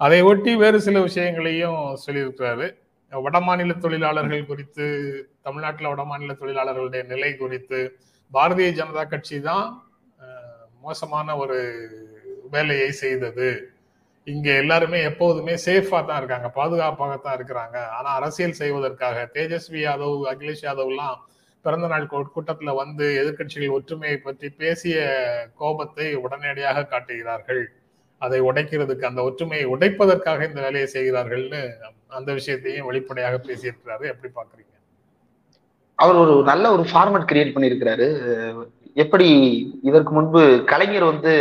[0.00, 2.66] அதை ஒட்டி வேறு சில விஷயங்களையும் சொல்லியிருக்கிறாரு.
[3.12, 4.86] வடமாநில தொழிலாளர்கள் குறித்து
[5.46, 7.80] தமிழ்நாட்டில் வடமாநில தொழிலாளர்களுடைய நிலை குறித்து
[8.32, 9.66] பாரதிய ஜனதா கட்சி தான்
[10.86, 11.58] மோசமான ஒரு
[12.54, 13.50] வேலையை செய்தது.
[14.26, 17.76] இங்க எல்லாருமே எப்போதுமே சேஃபா தான் இருக்காங்க பாதுகாப்பாக தான் இருக்கிறாங்க.
[17.96, 21.18] ஆனா அரசியல் செய்வதற்காக தேஜஸ்வி யாதவ் அகிலேஷ் யாதவ்லாம்
[21.64, 24.96] பிறந்த நாள் கூட்டத்தில் கூட்டத்துல வந்து எதிர்கட்சிகள் ஒற்றுமையை பற்றி பேசிய
[25.60, 27.62] கோபத்தை உடனடியாக காட்டுகிறார்கள்.
[28.20, 31.60] அதை உடைக்கிறதுக்கு அந்த ஒற்றுமையை உடைப்பதற்காக இந்த வேலையை செய்கிறார்கள்னு
[32.18, 34.04] அந்த விஷயத்தையும் வெளிப்படையாக பேசியிருக்கிறாரு.
[34.12, 34.72] எப்படி பாக்குறீங்க
[35.98, 38.06] அவர் ஒரு நல்ல ஒரு ஃபார்மட் கிரியேட் பண்ணியிருக்கிறாரு.
[39.02, 39.28] எப்படி
[39.88, 40.42] இதற்கு முன்பு
[40.72, 41.32] கலைஞர் வந்து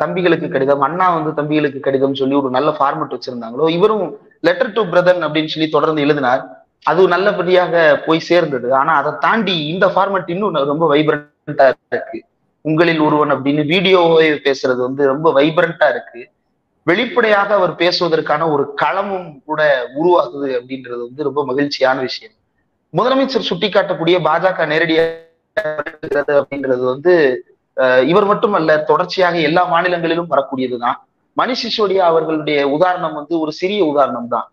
[0.00, 4.04] தம்பிகளுக்கு கடிதம் அண்ணா வந்து தம்பிகளுக்கு கடிதம் சொல்லி ஒரு நல்ல ஃபார்மட் வச்சிருந்தாங்களோ இவரும்
[4.46, 6.42] லெட்டர் டு பிரதர் அப்படின்னு சொல்லி தொடர்ந்து எழுதினார்.
[6.82, 7.74] அது நல்லபடியாக
[8.06, 8.74] போய் சேர்ந்தது.
[8.74, 12.18] ஆனா அதை தாண்டி இந்த ஃபார்மெட் இன்னும் ரொம்ப வைப்ரண்டா இருக்கு.
[12.64, 16.22] உங்களில் ஒருவன் அப்படின்னு வீடியோவை பேசுறது வந்து ரொம்ப வைப்ரண்டா இருக்கு.
[16.86, 19.60] வெளிப்படையாக அவர் பேசுவதற்கான ஒரு களமும் கூட
[19.96, 22.34] உருவாகுது அப்படின்றது வந்து ரொம்ப மகிழ்ச்சியான விஷயம்.
[22.94, 25.14] முதலமைச்சர் சுட்டிக்காட்டக்கூடிய பாஜக நேரடியாக
[26.38, 27.12] அப்படின்றது வந்து
[27.76, 30.98] அஹ், இவர் மட்டுமல்ல தொடர்ச்சியாக எல்லா மாநிலங்களிலும் வரக்கூடியதுதான்.
[31.36, 34.46] மணிஷ் சிசோடியா அவர்களுடைய உதாரணம் வந்து ஒரு சிறிய உதாரணம் தான்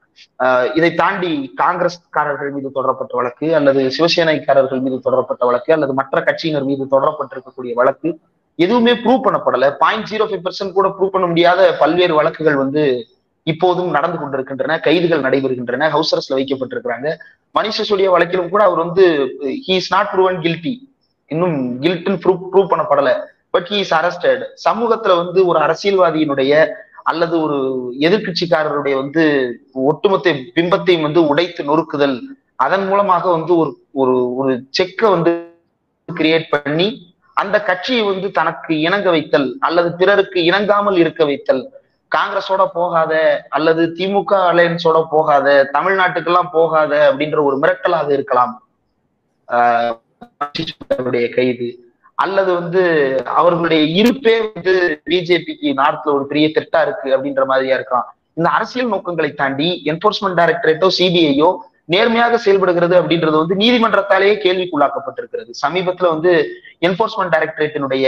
[0.77, 6.86] இதை தாண்டி காங்கிரஸ்காரர்கள் மீது தொடரப்பட்ட வழக்கு அல்லது சிவசேனைக்காரர்கள் மீது தொடரப்பட்ட வழக்கு அல்லது மற்ற கட்சியினர் மீது
[6.93, 8.12] தொடரப்பட்டிருக்கக்கூடிய வழக்கு
[8.60, 9.67] எதுவுமே ப்ரூவ் பண்ணப்படல.
[9.84, 12.84] பாயிண்ட் ஜீரோ ஃபைவ் பர்சன்ட் கூட ப்ரூவ் பண்ண முடியாத பல்வேறு வழக்குகள் வந்து
[13.48, 17.08] இப்போதும் நடந்து கொண்டிருக்கின்றன கைதுகள் நடைபெறுகின்றன ஹவுஸ் அரஸ்ட்ல வைக்கப்பட்டிருக்கிறாங்க.
[17.58, 19.05] மணிஷ் சிசோடியா வழக்கிலும் கூட அவர் வந்து
[19.65, 20.74] he is not proven guilty
[21.32, 23.12] இன்னும் கில்ட்னு ப்ரூவ் ப்ரூவ் பண்ணப்படல.
[23.55, 26.53] பட் ஹி இஸ் அரஸ்டட் சமூகத்துல வந்து ஒரு அரசியல்வாதியினுடைய
[27.03, 32.22] அல்லது ஒரு எதிர்கட்சிக்காரருடைய வந்து ஒட்டுமொத்த பிம்பத்தையும் வந்து உடைத்து நொறுக்குதல்
[32.55, 35.51] அதன் மூலமாக வந்து ஒரு ஒரு ஒரு செக்கை வந்து
[36.13, 41.69] கிரியேட் பண்ணி அந்த கட்சியை வந்து தனக்கு இணங்க வைத்தல் அல்லது பிறருக்கு இணங்காமல் இருக்க வைத்தல்
[42.15, 48.67] காங்கிரஸோட போகாத அல்லது திமுக அலையன்ஸோட போகாத தமிழ்நாட்டுக்கெல்லாம் போகாத அப்படின்ற ஒரு மிரட்டலாக இருக்கலாம்.
[49.48, 49.98] ஆஹ்
[51.29, 51.83] கைது.
[52.15, 52.81] அல்லது வந்து
[53.40, 54.74] அவர்களுடைய இருப்பே வந்து
[55.09, 58.07] பிஜேபிக்கு நார்த்ல ஒரு பெரிய திட்டா இருக்கு அப்படின்ற மாதிரியா இருக்கலாம்.
[58.33, 61.50] இந்த அரசியல் நோக்கங்களை தாண்டி என்போர்ஸ்மெண்ட் டைரக்டரேட்டோ சிபிஐயோ
[61.94, 65.51] நேர்மையாக செயல்படுகிறது அப்படின்றது வந்து நீதிமன்றத்தாலேயே கேள்விக்குள்ளாக்கப்பட்டிருக்கிறது.
[65.64, 66.33] சமீபத்துல வந்து
[66.88, 68.07] என்போர்ஸ்மெண்ட் டைரக்டரேட்டினுடைய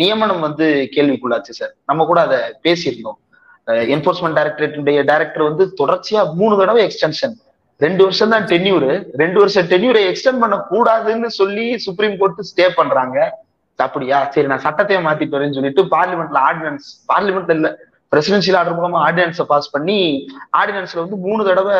[0.00, 0.66] நியமனம் வந்து
[0.96, 1.74] கேள்விக்குள்ளாச்சு சார்.
[1.84, 3.18] நம்ம கூட அதை பேசியிருந்தோம்.
[3.94, 7.34] என்போர்ஸ்மெண்ட் டைரக்டரேட்டினுடைய டைரக்டர் வந்து தொடர்ச்சியா மூணு தடவை எக்ஸ்டென்ஷன்
[7.84, 8.90] ரெண்டு வருஷம் தான் டென்யூரு
[9.22, 13.16] ரெண்டு வருஷம் டென்யூரை எக்ஸ்டெண்ட் பண்ண கூடாதுன்னு சொல்லி சுப்ரீம் கோர்ட் ஸ்டே பண்றாங்க.
[13.78, 14.18] அப்படியா?
[14.34, 17.68] சரி நான் சட்டத்தையே மாத்திட்டு வரேன்னு சொல்லிட்டு பார்லிமெண்ட்ல ஆர்டினன்ஸ் பார்லிமெண்ட்ல இல்ல
[18.12, 19.96] பிரசிடென்சியல் ஆர்டர் மூலமா ஆர்டினன்ஸை பாஸ் பண்ணி
[20.58, 21.76] ஆர்டினன்ஸ்ல வந்து மூணு தடவை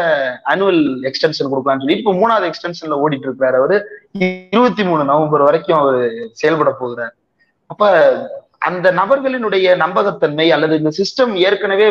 [0.53, 3.77] அனுவல் எக்ஸ்டென்ஷன் கொடுக்கலாம்னு சொல்லி இப்போ மூணாவது எக்ஸ்டென்ஷன்ல ஓடிட்டு இருக்கிறாரு அவரு.
[4.55, 6.01] இருபத்தி மூணு நவம்பர் வரைக்கும் அவர்
[6.41, 7.15] செயல்பட போகிறார்.
[7.73, 7.93] அப்ப
[8.71, 11.89] அந்த நபர்களினுடைய நம்பகத்தன்மை அல்லது இந்த சிஸ்டம் ஏற்கனவே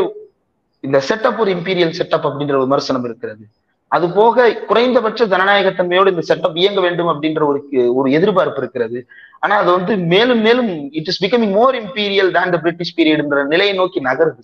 [0.87, 3.43] இந்த செட்டப் ஒரு இம்பீரியல் செட்டப் அப்படின்ற ஒரு விமர்சனம் இருக்கிறது.
[3.91, 7.59] அது போக குறைந்தபட்ச ஜனநாயகத்தன்மையோடு இந்த செட்டப் இயங்க வேண்டும் அப்படின்ற ஒரு
[7.99, 8.99] ஒரு எதிர்பார்ப்பு இருக்கிறது.
[9.43, 13.73] ஆனா அது வந்து மேலும் மேலும் it is becoming more imperial தான் த பிரிட்டிஷ் பீரியட்ன்ற நிலையை
[13.79, 14.43] நோக்கி நகருது.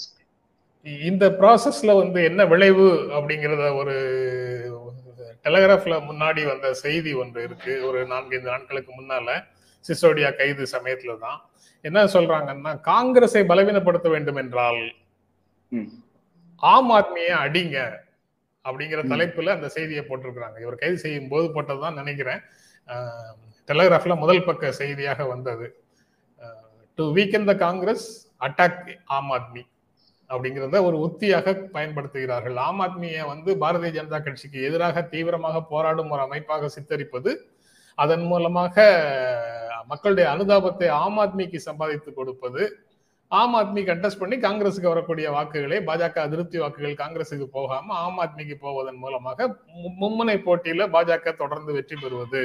[1.09, 3.95] இந்த ப்ராசஸ்ல வந்து என்ன விளைவு அப்படிங்கிறத ஒரு
[5.45, 7.73] டெலகிராஃப்ல முன்னாடி வந்த செய்தி ஒன்று இருக்கு.
[7.89, 9.27] ஒரு நான்கைந்து நாட்களுக்கு முன்னால
[9.85, 11.37] சிசோடியா கைது சமயத்துல தான்.
[11.85, 14.81] என்ன சொல்றாங்கன்னா காங்கிரஸை பலவீனப்படுத்த வேண்டும் என்றால்
[16.63, 17.77] ஆம் ஆத்மியை அடிங்க.
[18.67, 20.57] அப்படிங்கிற தலைப்புல அந்த செய்தியை போட்டிருக்கிறாங்க.
[20.63, 22.41] இவர் கைது செய்யும் போது போட்டதுதான் நினைக்கிறேன்.
[23.69, 25.67] டெலகிராஃப்ல முதல் பக்க செய்தியாக வந்தது.
[26.97, 28.05] To weaken the Congress
[28.45, 29.63] attack Aam Aadmi
[30.29, 32.57] அப்படிங்கிறத ஒரு உத்தியாக பயன்படுத்துகிறார்கள்.
[32.67, 37.33] ஆம் ஆத்மியை வந்து பாரதிய ஜனதா கட்சிக்கு எதிராக தீவிரமாக போராடும் ஒரு அமைப்பாக சித்தரிப்பது
[37.97, 38.75] அதன் மூலமாக
[39.91, 42.63] மக்களுடைய அனுதாபத்தை ஆம் ஆத்மிக்கு சம்பாதித்து கொடுப்பது
[43.31, 49.01] ஆம் ஆத்மி கண்டெஸ்ட் பண்ணி காங்கிரஸுக்கு வரக்கூடிய வாக்குகளை பாஜக அதிருப்தி வாக்குகள் காங்கிரஸுக்கு போகாம ஆம் ஆத்மிக்கு போவதன்
[49.03, 49.47] மூலமாக
[50.01, 52.43] மும்முனை போட்டியில பாஜக தொடர்ந்து வெற்றி பெறுவது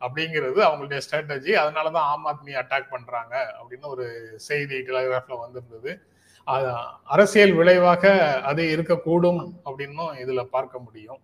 [0.00, 4.06] அப்படிங்கிறது அவங்களுடைய ஸ்ட்ராட்டஜி அதனாலதான் ஆம் ஆத்மி அட்டாக் பண்றாங்க அப்படின்னு ஒரு
[4.46, 5.92] செய்தி டெலிகிராஃப்ல வந்திருந்தது.
[7.14, 8.14] அரசியல் விளைவாக
[8.50, 11.20] அது இருக்கக்கூடும் அப்படின்னும் இதுல பார்க்க முடியும்.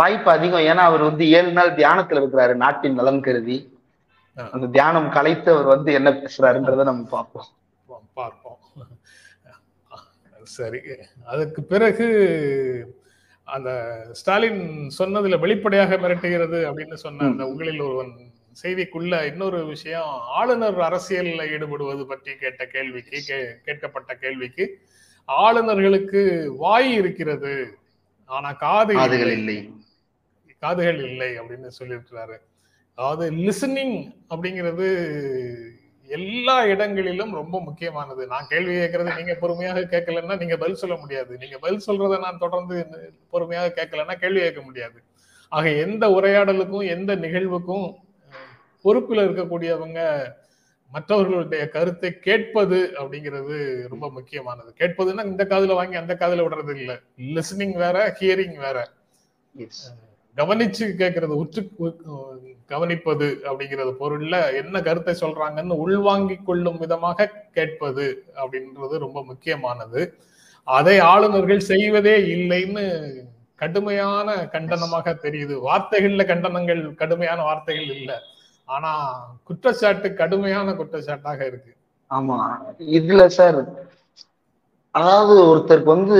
[0.00, 0.66] வாய்ப்பு அதிகம்.
[0.70, 3.58] ஏன்னா அவர் வந்து ஏழு நாள் தியானத்துல இருக்கிறாரு நாட்டின் நலன் கருதி.
[4.54, 7.48] அந்த தியானம் கலைத்து அவர் வந்து என்ன பேசுறாருன்றத நம்ம பார்ப்போம்.
[10.56, 10.80] சரி.
[11.24, 12.06] அதுக்கு பிறகு
[13.44, 13.70] அந்த
[14.12, 18.12] ஸ்டாலின் சொன்னதுல வெளிப்படையாக மிரட்டுகிறது அப்படின்னு சொன்ன அந்த உங்களில் ஒருவன்
[18.62, 23.18] செய்திக்குள்ள இன்னொரு விஷயம் ஆளுநர் அரசியல்ல ஈடுபடுவது பற்றி கேட்ட கேள்விக்கு
[23.66, 24.64] கேட்கப்பட்ட கேள்விக்கு
[25.28, 27.78] ஆளுநர்களுக்கு வாய் இருக்கிறது.
[28.24, 28.94] ஆனா காது
[29.30, 29.58] இல்லை.
[30.58, 31.40] காதுகள் இல்லை.
[31.40, 32.36] அப்படின்னு சொல்லியிருக்கிறாரு.
[32.94, 33.96] அதாவது லிசனிங்
[34.30, 34.88] அப்படிங்கிறது
[36.18, 38.22] எல்லா இடங்களிலும் ரொம்ப முக்கியமானது.
[38.26, 41.32] நான் கேள்வி கேட்கறது நீங்க பொறுமையாக கேட்கலன்னா நீங்க பதில் சொல்ல முடியாது.
[41.36, 42.76] நீங்க பதில் சொல்றதை நான் தொடர்ந்து
[43.30, 44.98] பொறுமையாக கேட்கலன்னா கேள்வி கேட்க முடியாது.
[45.48, 47.86] ஆக எந்த உரையாடலுக்கும் எந்த நிகழ்வுக்கும்
[48.84, 50.00] பொறுப்புல இருக்கக்கூடியவங்க
[50.92, 53.56] மற்றவர்களுடைய கருத்தை கேட்பது அப்படிங்கிறது
[53.88, 54.70] ரொம்ப முக்கியமானது.
[54.78, 56.92] கேட்பதுன்னா இந்த காதுல வாங்கி அந்த காதுல விடுறது இல்ல.
[57.34, 58.78] லிசனிங் வேற ஹியரிங் வேற.
[60.36, 61.62] கவனிச்சு கேட்கறது உற்று
[62.70, 70.00] கவனிப்பது அப்படிங்கிறது பொருள்ல என்ன கருத்தை சொல்றாங்கன்னு உள்வாங்கி கொள்ளும் விதமாக கேட்பது அப்படின்றது ரொம்ப முக்கியமானது.
[70.66, 72.84] அதை ஆளுநர்கள் செய்வதே இல்லைன்னு
[73.54, 75.54] கடுமையான கண்டனமாக தெரியுது.
[75.68, 78.12] வார்த்தைகள்ல கண்டனங்கள் கடுமையான வார்த்தைகள் இல்ல.
[78.68, 78.92] ஆனா
[79.42, 81.72] குற்றச்சாட்டு கடுமையான குற்றச்சாட்டாக இருக்கு.
[82.10, 82.38] ஆமா.
[82.98, 83.60] இதுல சார்
[84.94, 86.18] அதாவது ஒருத்தருக்கு வந்து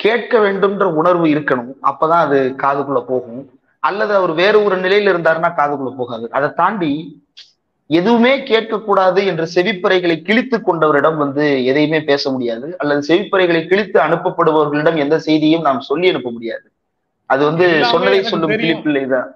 [0.00, 1.72] கேட்க வேண்டும்ன்ற உணர்வு இருக்கணும்.
[1.82, 3.50] அப்பதான் அது காதுக்குள்ள போகும்.
[3.78, 6.28] அல்லது அவர் வேற ஒரு நிலையில இருந்தாருன்னா காதுக்குள்ள போகாது.
[6.30, 7.24] அதை தாண்டி
[7.86, 12.74] எதுவுமே கேட்கக்கூடாது என்ற செவிப்பறைகளை கிழித்து கொண்டவரிடம் வந்து எதையுமே பேச முடியாது.
[12.78, 16.70] அல்லது செவிப்பறைகளை கிழித்து அனுப்பப்படுபவர்களிடம் எந்த செய்தியும் நாம் சொல்லி அனுப்ப முடியாது.
[17.26, 18.50] அது வந்து சொன்னதை சொல்லும்.
[18.50, 19.34] கிளிப்பிள்ளை தான்.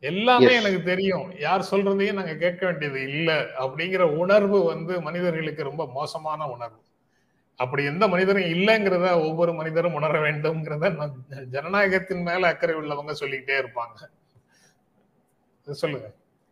[0.00, 0.54] எல்லாமே.
[0.54, 1.38] எனக்கு தெரியும்.
[1.40, 3.44] யார் சொல்றதையும் நாங்க கேட்க வேண்டியது இல்ல.
[3.60, 6.76] அப்படிங்கிற உணர்வு வந்து மனிதர்களுக்கு ரொம்ப மோசமான உணர்வு.
[7.60, 10.86] அப்படி எந்த மனிதரும் இல்லைங்கிறத ஒவ்வொரு மனிதரும் உணர வேண்டும்ங்கிறத
[11.52, 13.96] ஜனநாயகத்தின் மேல அக்கறை உள்ளவங்க சொல்லிக்கிட்டே இருப்பாங்க.
[15.68, 16.08] சொல்லுங்க.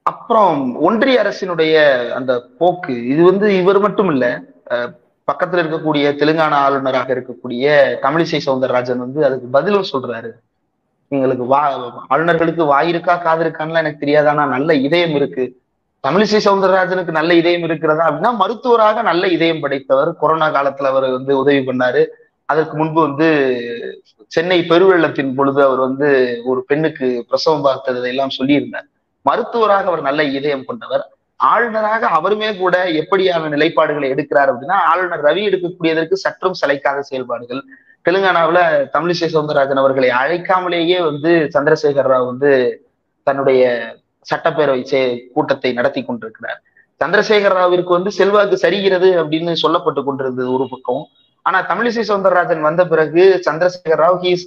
[0.07, 1.75] அப்புறம் ஒன்றிய அரசினுடைய
[2.15, 4.27] அந்த போக்கு இது வந்து இவர் மட்டும் இல்ல
[4.73, 4.91] அஹ்,
[5.29, 7.67] பக்கத்துல இருக்கக்கூடிய தெலுங்கானா ஆளுநராக இருக்கக்கூடிய
[8.03, 10.31] தமிழிசை சவுந்தரராஜன் வந்து அதுக்கு பதிலும் சொல்றாரு.
[11.13, 11.61] எங்களுக்கு வா
[12.11, 14.29] ஆளுநர்களுக்கு வாய் இருக்கா காது இருக்கான்லாம் எனக்கு தெரியாது?
[14.29, 15.45] ஆனா நல்ல இதயம் இருக்கு.
[16.07, 20.17] தமிழிசை சவுந்தரராஜனுக்கு நல்ல இதயம் இருக்கிறதா அப்படின்னா மருத்துவராக நல்ல இதயம் படைத்தவர்.
[20.17, 22.07] கொரோனா காலத்துல அவர் வந்து உதவி பண்ணாரு.
[22.45, 23.29] அதற்கு முன்பு வந்து
[24.27, 26.09] சென்னை பெருவெள்ளத்தின் பொழுது அவர் வந்து
[26.45, 28.89] ஒரு பெண்ணுக்கு பிரசவம் பார்த்ததை எல்லாம் சொல்லியிருந்தார்.
[29.23, 31.05] மருத்துவராக அவர் நல்ல இதயம் கொண்டவர்.
[31.37, 37.63] ஆளுநராக அவருமே கூட எப்படியான நிலைப்பாடுகளை எடுக்கிறார் அப்படின்னா ஆளுநர் ரவி எடுக்கக்கூடியதற்கு சற்றும் சளைக்காத செயல்பாடுகள்.
[38.05, 38.61] தெலுங்கானாவுல
[38.93, 42.51] தமிழிசை சவுந்தரராஜன் அவர்களை அழைக்காமலேயே வந்து சந்திரசேகர் ராவ் வந்து
[43.23, 43.63] தன்னுடைய
[44.35, 46.63] சட்டப்பேரவை சே- கூட்டத்தை நடத்தி கொண்டிருக்கிறார்.
[47.05, 51.07] சந்திரசேகர ராவிற்கு வந்து செல்வாக்கு சரிகிறது அப்படின்னு சொல்லப்பட்டு கொண்டிருந்தது ஒரு பக்கம்.
[51.43, 54.45] ஆனா தமிழிசை சவுந்தரராஜன் வந்த பிறகு Chandrasekhar Rao he's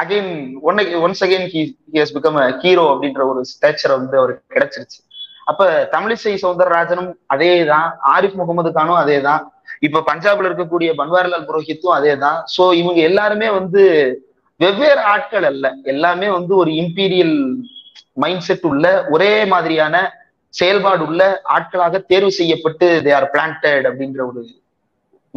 [0.00, 5.02] again one once again he has become hero அப்படின்ற ஒரு ஸ்டேச்சர் வந்து அவருக்கு கிடைச்சிருச்சு.
[5.44, 11.94] அப்ப தமிழிசை சவுந்தரராஜனும் அதே தான் ஆரிஃப் முகமது கானும் அதே தான் இப்ப பஞ்சாப்ல இருக்கக்கூடிய பன்வாரிலால் புரோஹித்தும்
[11.94, 13.82] அதே தான் சோ இவங்க எல்லாருமே வந்து
[14.56, 15.74] வெவ்வேறு ஆட்கள் அல்ல.
[15.82, 17.56] எல்லாமே வந்து ஒரு இம்பீரியல்
[18.22, 19.96] மைண்ட் செட் உள்ள ஒரே மாதிரியான
[20.54, 21.22] செயல்பாடு உள்ள
[21.54, 24.42] ஆட்களாக தேர்வு செய்யப்பட்டு தே ஆர் பிளான்டட் அப்படின்ற ஒரு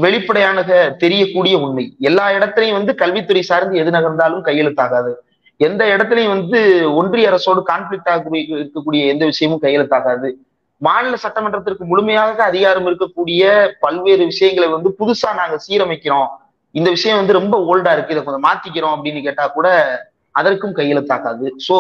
[0.04, 0.64] வெளிப்படையான
[1.04, 1.86] தெரியக்கூடிய உண்மை.
[2.10, 5.14] எல்லா இடத்துலையும் வந்து கல்வித்துறை சார்ந்து எது நகர்ந்தாலும் கையெழுத்தாகாது.
[5.68, 6.60] எந்த இடத்துலையும் வந்து
[7.00, 10.30] ஒன்றிய அரசோடு கான்ஃபிளிக்ட் ஆகக்கூடிய இருக்கக்கூடிய எந்த விஷயமும் கையெழுத்தாகாது.
[10.82, 13.44] மாநில சட்டமன்றத்திற்கு முழுமையாக அதிகாரம் இருக்கக்கூடிய
[13.86, 16.30] பல்வேறு விஷயங்களை வந்து புதுசா நாங்க சீரமைக்கிறோம்.
[16.76, 18.14] இந்த விஷயம் வந்து ரொம்ப ஓல்டா இருக்கு.
[18.16, 19.70] இதை கொஞ்சம் மாத்திக்கிறோம் அப்படின்னு கேட்டா கூட
[20.40, 21.76] அதற்கும் கையெழுத்தாக்காது சோ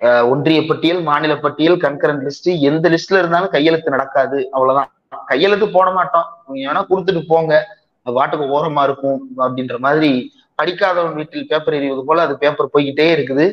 [0.00, 4.48] ஒன்றிய பட்டியல் மாநில பட்டியல் கன்கரண்ட் லிஸ்ட் எந்த லிஸ்ட்ல இருந்தாலும் கையெழுத்து நடக்காது.
[4.52, 4.90] அவ்வளவுதான்.
[5.26, 6.26] கையெழுத்து போட மாட்டோம்.
[6.48, 7.66] நீங்க வேணா கொடுத்துட்டு போங்க.
[8.06, 13.46] வாட்டுக்கு ஓரமா இருக்கும் அப்படின்ற மாதிரி படிக்காதவன் வீட்டில் பேப்பர் எறிவது போல அது பேப்பர் போய்கிட்டே இருக்குது.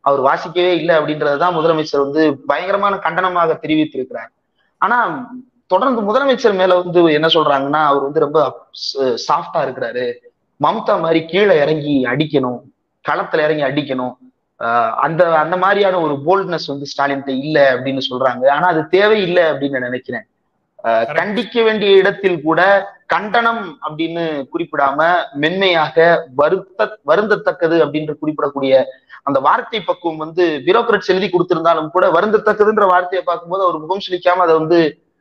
[0.00, 4.30] அவர் வாசிக்கவே இல்லை அப்படின்றதுதான் முதலமைச்சர் வந்து பயங்கரமான கண்டனமாக தெரிவித்திருக்கிறார்.
[4.78, 5.30] ஆனா
[5.66, 8.68] தொடர்ந்து முதலமைச்சர் மேல வந்து என்ன சொல்றாங்கன்னா அவர் வந்து ரொம்ப
[9.28, 10.12] சாஃப்டா இருக்கிறாரு.
[10.62, 12.60] மம்தா மாதிரி கீழே இறங்கி அடிக்கணும்.
[13.08, 14.14] களத்துல இறங்கி அடிக்கணும்.
[14.96, 18.44] அந்த அந்த மாதிரியான ஒரு போல்ட்னஸ் வந்து ஸ்டாலின்கிட்ட இல்ல அப்படின்னு சொல்றாங்க.
[18.48, 20.26] ஆனா அது தேவையில்லை அப்படின்னு நான் நினைக்கிறேன்.
[21.18, 22.60] கண்டிக்க வேண்டிய இடத்தில் கூட
[23.06, 28.82] கண்டனம் அப்படின்னு குறிப்பிடாம மென்மையாக வருத்த வருந்தத்தக்கது அப்படின்னு குறிப்பிடக்கூடிய
[29.22, 34.54] அந்த வார்த்தை பக்குவம் வந்து பியூரோக்ரட்ஸ் எழுதி கொடுத்திருந்தாலும் கூட வருந்தத்தக்கதுன்ற வார்த்தையை பார்க்கும்போது அவர் முகம் சுளிக்காம அதை
[34.54, 34.78] வந்து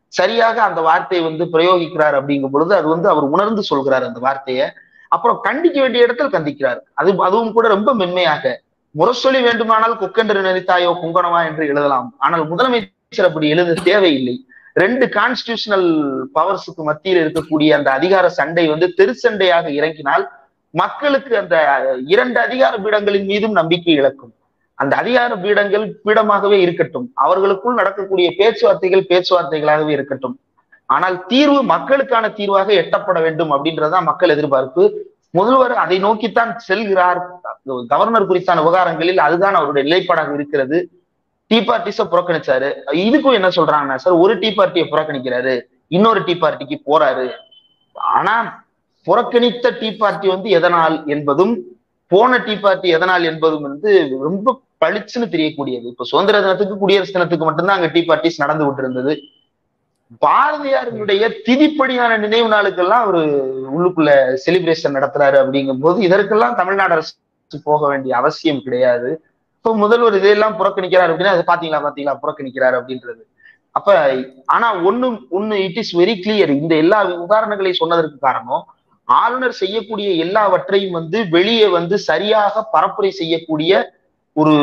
[0.07, 4.67] சரியாக அந்த வார்த்தையை வந்து பிரயோகிக்கிறார் அப்படிங்கும் பொழுது அது வந்து அவர் உணர்ந்து சொல்கிறார் அந்த வார்த்தையை.
[5.07, 6.79] அப்புறம் கண்டிக்க வேண்டிய இடத்தில் கண்டிக்கிறார்.
[6.93, 8.61] அது அதுவும் கூட ரொம்ப மென்மையாக.
[8.99, 12.07] முரசொலி வேண்டுமானால் கொக்கென்று நினைத்தாயோ குங்கணமா என்று எழுதலாம்.
[12.25, 14.35] ஆனால் முதலமைச்சர் அப்படி எழுத தேவையில்லை.
[14.73, 15.87] ரெண்டு கான்ஸ்டியூஷனல்
[16.35, 20.25] பவர்ஸுக்கு மத்தியில் இருக்கக்கூடிய அந்த அதிகார சண்டை வந்து தெருச்சண்டையாக இறங்கினால்
[20.73, 21.55] மக்களுக்கு அந்த
[22.13, 24.33] இரண்டு அதிகார பீடங்களின் மீதும் நம்பிக்கை இழக்கும்.
[24.81, 27.07] அந்த அதிகார பீடங்கள் பீடமாகவே இருக்கட்டும்.
[27.23, 30.35] அவர்களுக்குள் நடக்கக்கூடிய பேச்சுவார்த்தைகள் பேச்சுவார்த்தைகளாகவே இருக்கட்டும்.
[30.95, 34.83] ஆனால் தீர்வு மக்களுக்கான தீர்வாக எட்டப்பட வேண்டும் அப்படின்றதுதான் மக்கள் எதிர்பார்ப்பு.
[35.37, 37.19] முதல்வர் அதை நோக்கித்தான் செல்கிறார்.
[37.93, 40.77] கவர்னர் குறித்தான விவகாரங்களில் அதுதான் அவருடைய நிலைப்பாடாக இருக்கிறது.
[41.51, 42.69] டீ பார்ட்டிஸ புறக்கணிச்சாரு.
[43.07, 45.53] இதுக்கும் என்ன சொல்றாங்கன்னா சார் ஒரு டீ பார்ட்டியை புறக்கணிக்கிறாரு.
[45.87, 47.27] இன்னொரு டீ பார்ட்டிக்கு போறாரு.
[48.15, 48.35] ஆனா
[49.07, 51.53] புறக்கணித்த டீ பார்ட்டி வந்து எதனால் என்பதும்
[52.11, 53.91] போன டீ பார்ட்டி எதனால் என்பதும் வந்து
[54.27, 55.85] ரொம்ப பளிச்சுன்னு தெரியக்கூடியது.
[55.93, 59.13] இப்ப சுதந்திர தினத்துக்கு குடியரசு தினத்துக்கு மட்டும்தான் அங்க டீ பார்ட்டிஸ் நடந்து விட்டு
[60.11, 63.21] பாரதியாருடைய பாரதியாரினுடைய திதிப்படியான நினைவு நாளுக்கெல்லாம் அவரு
[63.75, 64.11] உள்ளுக்குள்ள
[64.45, 67.13] செலிப்ரேஷன் நடத்துறாரு அப்படிங்கும் போது இதற்கெல்லாம் தமிழ்நாடு அரசு
[67.65, 69.09] போக வேண்டிய அவசியம் கிடையாது.
[69.57, 72.15] இப்போ முதல்வர் இதையெல்லாம் புறக்கணிக்கிறார் அப்படின்னா அது பாத்தீங்களா பாத்தீங்களா?
[72.23, 73.21] புறக்கணிக்கிறார் அப்படின்றது.
[73.77, 73.89] அப்ப
[74.45, 78.63] ஆனா ஒண்ணு ஒண்ணு இட் இஸ் வெரி கிளியர் இந்த எல்லா உதாரணங்களை சொன்னதற்கு காரணம்
[79.07, 83.71] ஆளுநர் செய்யக்கூடிய எல்லாவற்றையும் வந்து வெளியே வந்து சரியாக பரப்புரை செய்யக்கூடிய
[84.35, 84.55] ஒரு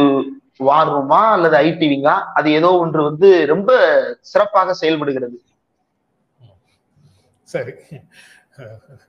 [0.57, 2.15] வார் ரூமா அல்லது ஐடிவிங்கா?
[2.35, 3.71] அது ஏதோ ஒன்று வந்து ரொம்ப
[4.21, 5.43] சிறப்பாக செயல்படுகிறது.
[7.43, 7.73] சரி.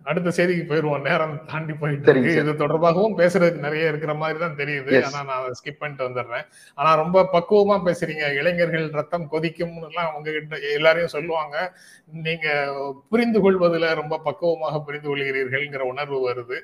[0.04, 1.02] அடுத்த செய்திக்கு போயிருவோம்.
[1.02, 2.14] நேரம் தாண்டி போயிட்டு.
[2.22, 5.06] இது தொடர்பாகவும் பேசுறதுக்கு நிறைய இருக்கிற மாதிரி தான் தெரியுது.
[5.06, 6.46] ஆனா நான் ஸ்கிப் பண்ணிட்டு வந்துடுறேன்.
[6.76, 8.34] ஆனா ரொம்ப பக்குவமா பேசுறீங்க.
[8.34, 11.78] இளைஞர்கள் ரத்தம் கொதிக்கும்னு எல்லாம் உங்ககிட்ட எல்லாரையும் சொல்லுவாங்க.
[12.12, 12.74] நீங்க
[13.10, 16.60] புரிந்து கொள்வதுல ரொம்ப பக்குவமாக புரிந்து கொள்கிறீர்கள்ங்கிற உணர்வு வருது.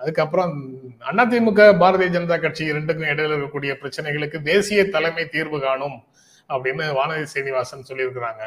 [0.00, 0.52] அதுக்கப்புறம்
[1.22, 5.98] அதிமுக பாரதிய ஜனதா கட்சி ரெண்டுக்கும் இடையில இருக்கக்கூடிய பிரச்சனைகளுக்கு தேசிய தலைமை தீர்வு காணும்
[6.50, 8.42] அப்படின்னு வானதி சீனிவாசன் சொல்லியிருக்கிறாங்க.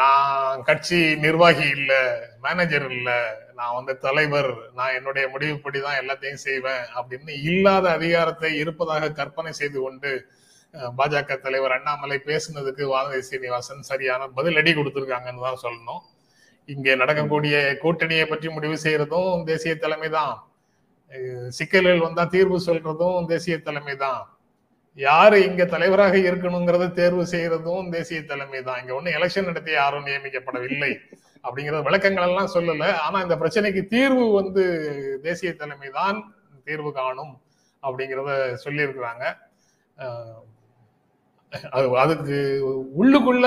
[0.00, 2.02] நான் கட்சி நிர்வாகி இல்லை
[2.44, 3.16] மேனேஜர் இல்லை
[3.58, 9.78] நான் வந்து தலைவர் நான் என்னுடைய முடிவுப்படி தான் எல்லாத்தையும் செய்வேன் அப்படின்னு இல்லாத அதிகாரத்தை இருப்பதாக கற்பனை செய்து
[9.84, 10.12] கொண்டு
[10.98, 16.02] பாஜக தலைவர் அண்ணாமலை பேசுனதுக்கு வானதி சீனிவாசன் சரியான பதில் அடி கொடுத்துருக்காங்கன்னு தான் சொல்லணும்.
[16.68, 20.34] இங்கே நடக்கக்கூடிய கூட்டணியை பற்றி முடிவு செய்யறதும் தேசிய தலைமை தான்
[21.56, 24.20] சிக்கல்கள் வந்தா தீர்வு சொல்றதும் தேசிய தலைமை தான்
[24.98, 30.92] யாரு இங்க தலைவராக இருக்கணுங்கிறத தேர்வு செய்யறதும் தேசிய தலைமை தான் இங்க ஒண்ணு எலெக்ஷன் நடத்தி யாரும் நியமிக்கப்படவில்லை
[31.44, 32.88] அப்படிங்கிற விளக்கங்கள் எல்லாம் சொல்லல.
[33.04, 34.64] ஆனா இந்த பிரச்சனைக்கு தீர்வு வந்து
[35.26, 36.18] தேசிய தலைமை தான்
[36.66, 37.32] தீர்வு காணும்
[37.82, 38.32] அப்படிங்கிறத
[38.64, 39.24] சொல்லியிருக்கிறாங்க.
[41.76, 42.36] அது அதுக்கு
[43.00, 43.46] உள்ளுக்குள்ள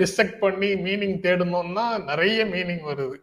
[0.00, 3.16] டிஸ்டக்ட் பண்ணி மீனிங் தேடணும்னா நிறைய மீனிங் வருது.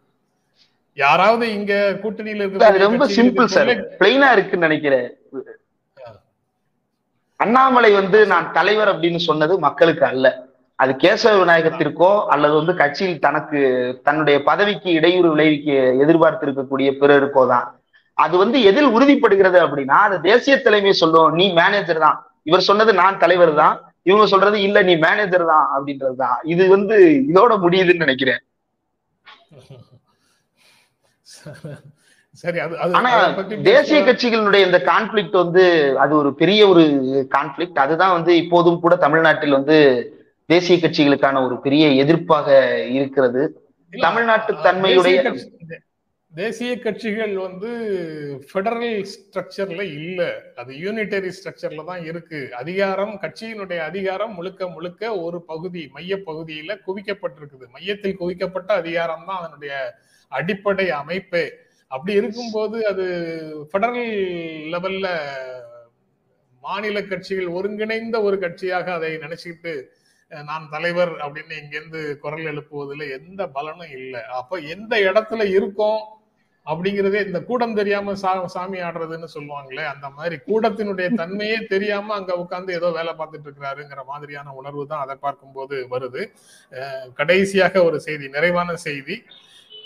[0.96, 1.72] யாராவது இங்க
[2.02, 5.08] கூட்டணியில இருக்க ரொம்ப சிம்பிள் சார் பிளைனா இருக்குன்னு நினைக்கிறேன்.
[7.40, 10.26] அண்ணாமலை வந்து நான் தலைவர் அப்படின்னு சொன்னது மக்களுக்கு அல்ல.
[10.78, 13.60] அது கேசவ விநாயகத்திற்கோ அல்லது வந்து கட்சியில் தனக்கு
[14.06, 15.70] தன்னுடைய பதவிக்கு இடையூறு விளைவிக்க
[16.04, 17.66] எதிர்பார்த்து இருக்கக்கூடிய பிறருக்கோ தான்.
[18.24, 22.18] அது வந்து எதில் உறுதிப்படுகிறது அப்படின்னா அது தேசிய தலைமை சொல்லும் நீ மேனேஜர் தான்.
[22.48, 23.76] இவர் சொன்னது நான் தலைவர் தான்.
[24.08, 26.38] இவங்க சொல்றது இல்ல நீ மேனேஜர் தான் அப்படின்றது தான்.
[26.52, 26.96] இது வந்து
[27.30, 28.40] இதோட முடியுதுன்னு நினைக்கிறேன்.
[32.42, 35.62] சரி அது தேசிய கட்சிகளுடைய இந்த கான்ஃபிளிக்ட் வந்து
[36.02, 36.84] அது ஒரு பெரிய ஒரு
[37.36, 39.78] கான்ஃபிளிக்ட் அதுதான் வந்து இப்போதும் கூட தமிழ்நாட்டில் வந்து
[40.48, 42.48] தேசிய கட்சிகளுக்கான ஒரு பெரிய எதிர்ப்பாக
[42.98, 43.42] இருக்கிறது.
[43.92, 45.18] தமிழ்நாட்டு தன்மையுடைய
[46.32, 47.70] தேசிய கட்சிகள் வந்து
[48.48, 50.20] ஃபெடரல் ஸ்ட்ரக்சர்ல இல்ல.
[50.60, 52.40] அது யூனிட்டரி ஸ்ட்ரக்சர்ல தான் இருக்கு.
[52.60, 57.66] அதிகாரம் கட்சியினுடைய அதிகாரம் முழுக்க முழுக்க ஒரு பகுதி மைய பகுதியில குவிக்கப்பட்டிருக்குது.
[57.76, 59.74] மையத்தில் குவிக்கப்பட்ட அதிகாரம் தான் அதனுடைய
[60.38, 61.42] அடிப்படை அமைப்பு.
[61.90, 63.06] அப்படி இருக்கும்போது அது
[63.70, 64.12] ஃபெடரல்
[64.74, 65.08] லெவல்ல
[66.64, 69.74] மாநில கட்சிகள் ஒருங்கிணைந்த ஒரு கட்சியாக அதை நினைச்சுக்கிட்டு
[70.48, 74.20] நான் தலைவர் அப்படின்னு இங்கிருந்து குரல் எழுப்புவதில் எந்த பலனும் இல்லை.
[74.40, 76.02] அப்ப எந்த இடத்துல இருக்கோம்
[76.66, 82.76] அப்படிங்கிறதே இந்த கூடம் தெரியாம சா சாமி ஆடுறதுன்னு சொல்லுவாங்களே அந்த மாதிரி கூடத்தினுடைய தன்மையே தெரியாம அங்க உட்காந்து
[82.78, 86.22] ஏதோ வேலை பார்த்துட்டு இருக்கிறாருங்கிற மாதிரியான உணர்வு தான் அதை பார்க்கும்போது வருது.
[87.20, 89.16] கடைசியாக ஒரு செய்தி நிறைவான செய்தி.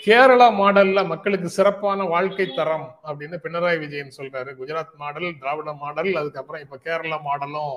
[0.05, 4.51] கேரளா மாடல்ல மக்களுக்கு சிறப்பான வாழ்க்கை தரம் அப்படின்னு பினராயி விஜயன் சொல்றாரு.
[4.59, 7.71] குஜராத் மாடல் திராவிட மாடல் அதுக்கப்புறம் இப்ப கேரளா மாடலும்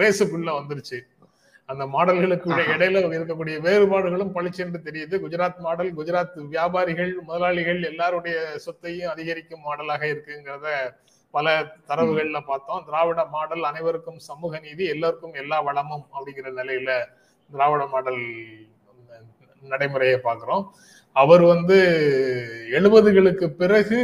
[0.00, 0.98] ரேசுக்குள்ள வந்துருச்சு.
[1.66, 5.14] அந்த மாடல்களுக்கு இடையில இருக்கக்கூடிய வேறுபாடுகளும் பளிச்சென்று தெரியுது.
[5.24, 10.68] குஜராத் மாடல் குஜராத் வியாபாரிகள் முதலாளிகள் எல்லாருடைய சொத்தையும் அதிகரிக்கும் மாடலாக இருக்குங்கிறத
[11.30, 11.54] பல
[11.88, 12.84] தரவுகள்ல பார்த்தோம்.
[12.88, 16.90] திராவிட மாடல் அனைவருக்கும் சமூக நீதி எல்லாருக்கும் எல்லா வளமும் அப்படிங்கிற நிலையில
[17.50, 18.22] திராவிட மாடல்
[19.62, 20.64] நடைமுறையை பார்க்குறோம்.
[21.20, 21.76] அவர் வந்து
[22.78, 23.98] எழுபதுகளுக்கு பிறகு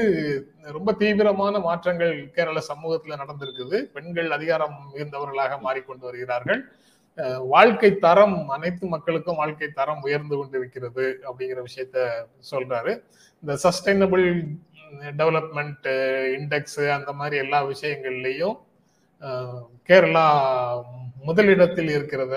[0.77, 3.79] ரொம்ப தீவிரமான மாற்றங்கள் கேரள சமூகத்துல நடந்திருக்குது.
[3.95, 6.61] பெண்கள் அதிகாரம் மிகுந்தவர்களாக மாறிக்கொண்டு வருகிறார்கள்.
[7.55, 12.07] வாழ்க்கை தரம் அனைத்து மக்களுக்கும் வாழ்க்கை தரம் உயர்ந்து கொண்டிருக்கிறது அப்படிங்கிற விஷயத்த
[12.53, 12.93] சொல்றாரு.
[13.43, 14.27] இந்த சஸ்டைனபிள்
[15.21, 15.89] டெவலப்மெண்ட்
[16.37, 18.57] இண்டெக்ஸ் அந்த மாதிரி எல்லா விஷயங்கள்லையும்
[19.89, 20.27] கேரளா
[21.29, 22.35] முதலிடத்தில் இருக்கிறத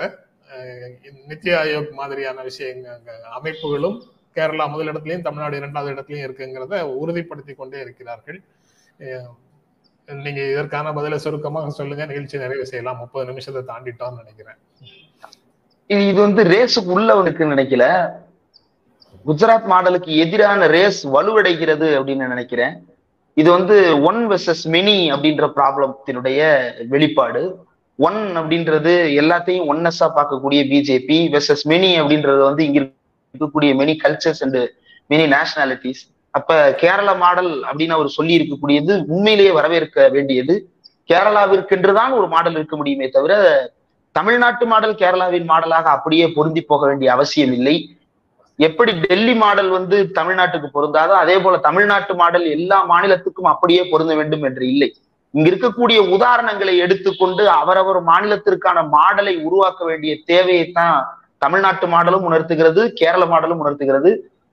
[1.30, 2.88] நித்தி ஆயோக் மாதிரியான விஷயங்க
[3.38, 3.98] அமைப்புகளும்
[4.36, 8.38] கேரளா முதலிடத்திலையும் தமிழ்நாடு இரண்டாவது இடத்துலையும் இருக்குங்கிறத உறுதிப்படுத்தி கொண்டே இருக்கிறார்கள்.
[10.24, 12.02] நீங்க இதற்கான பதிலை சுருக்கமாக சொல்லுங்க.
[12.10, 13.00] நிகழ்ச்சி நிறைவு செய்யலாம்.
[13.02, 14.58] முப்பது நிமிஷத்தை தாண்டிட்டோம்னு நினைக்கிறேன்.
[15.92, 17.84] இது இது வந்து ரேஸுக்கு உள்ளவனுக்கு நினைக்கல.
[19.28, 22.74] குஜராத் மாடலுக்கு எதிரான ரேஸ் வலுவடைகிறது அப்படின்னு நினைக்கிறேன்.
[23.40, 23.76] இது வந்து
[24.08, 26.40] ஒன் வெர்சஸ் மினி அப்படின்ற ப்ராப்ளத்தினுடைய
[26.92, 27.42] வெளிப்பாடு.
[28.08, 32.80] ஒன் அப்படின்றது எல்லாத்தையும் ஒன்னஸா பார்க்கக்கூடிய பிஜேபி வெர்சஸ் மினி அப்படின்றது வந்து இங்க
[33.30, 34.60] இருக்கக்கூடிய many cultures and
[35.10, 40.54] many nationalities அப்ப கேரள மாடல் அப்படின்னு அவர் சொல்லி இருக்கக்கூடியது உண்மையிலேயே வரவேற்க வேண்டியது.
[41.10, 43.34] கேரளாவிற்கென்றுதான் ஒரு மாடல் இருக்க முடியுமே தவிர
[44.12, 47.76] தமிழ்நாட்டு மாடல் கேரளாவின் மாடலாக அப்படியே பொருந்தி போக வேண்டிய அவசியம் இல்லை.
[48.58, 54.42] எப்படி டெல்லி மாடல் வந்து தமிழ்நாட்டுக்கு பொருந்தாதோ அதே போல தமிழ்நாட்டு மாடல் எல்லா மாநிலத்துக்கும் அப்படியே பொருந்த வேண்டும்
[54.42, 54.88] என்று இல்லை.
[55.34, 60.98] இங்க இருக்கக்கூடிய உதாரணங்களை எடுத்துக்கொண்டு அவரவர் மாநிலத்திற்கான மாடலை உருவாக்க வேண்டிய தேவையைத்தான்
[61.42, 64.10] தமிழ்நாட்டு மாடலும் உணர்த்துகிறது கேரள மாடலும் உணர்த்துகிறது.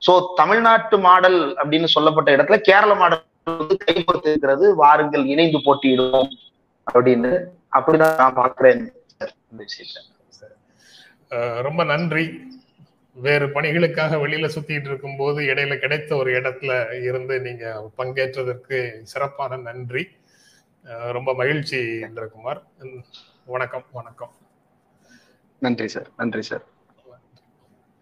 [0.08, 3.22] சோ தமிழ்நாட்டு மாடல் அப்படின்னு சொல்லப்பட்ட இடத்துல கேரள மாடல்
[3.60, 6.32] வந்து கைகோர்த்து இருக்கிறது வாருங்கள் இணைந்து போட்டியிடுவோம்
[6.88, 7.32] அப்படின்னு.
[7.78, 8.82] அப்படிதான் நான் பாக்குறேன்
[9.52, 10.12] இந்த விஷயத்த
[11.68, 12.26] ரொம்ப நன்றி.
[13.18, 16.72] வேறு பணிகளுக்காக வெளியில சுத்திட்டு இருக்கும்போது இடையில கிடைத்த ஒரு இடத்துல
[17.08, 17.66] இருந்து நீங்க
[18.00, 18.78] பங்கேற்றதற்கு
[19.12, 20.04] சிறப்பான நன்றி.
[21.18, 22.62] ரொம்ப மகிழ்ச்சி இந்திரகுமார்.
[23.54, 24.34] வணக்கம் வணக்கம்.
[25.66, 26.64] நன்றி சார் நன்றி சார்.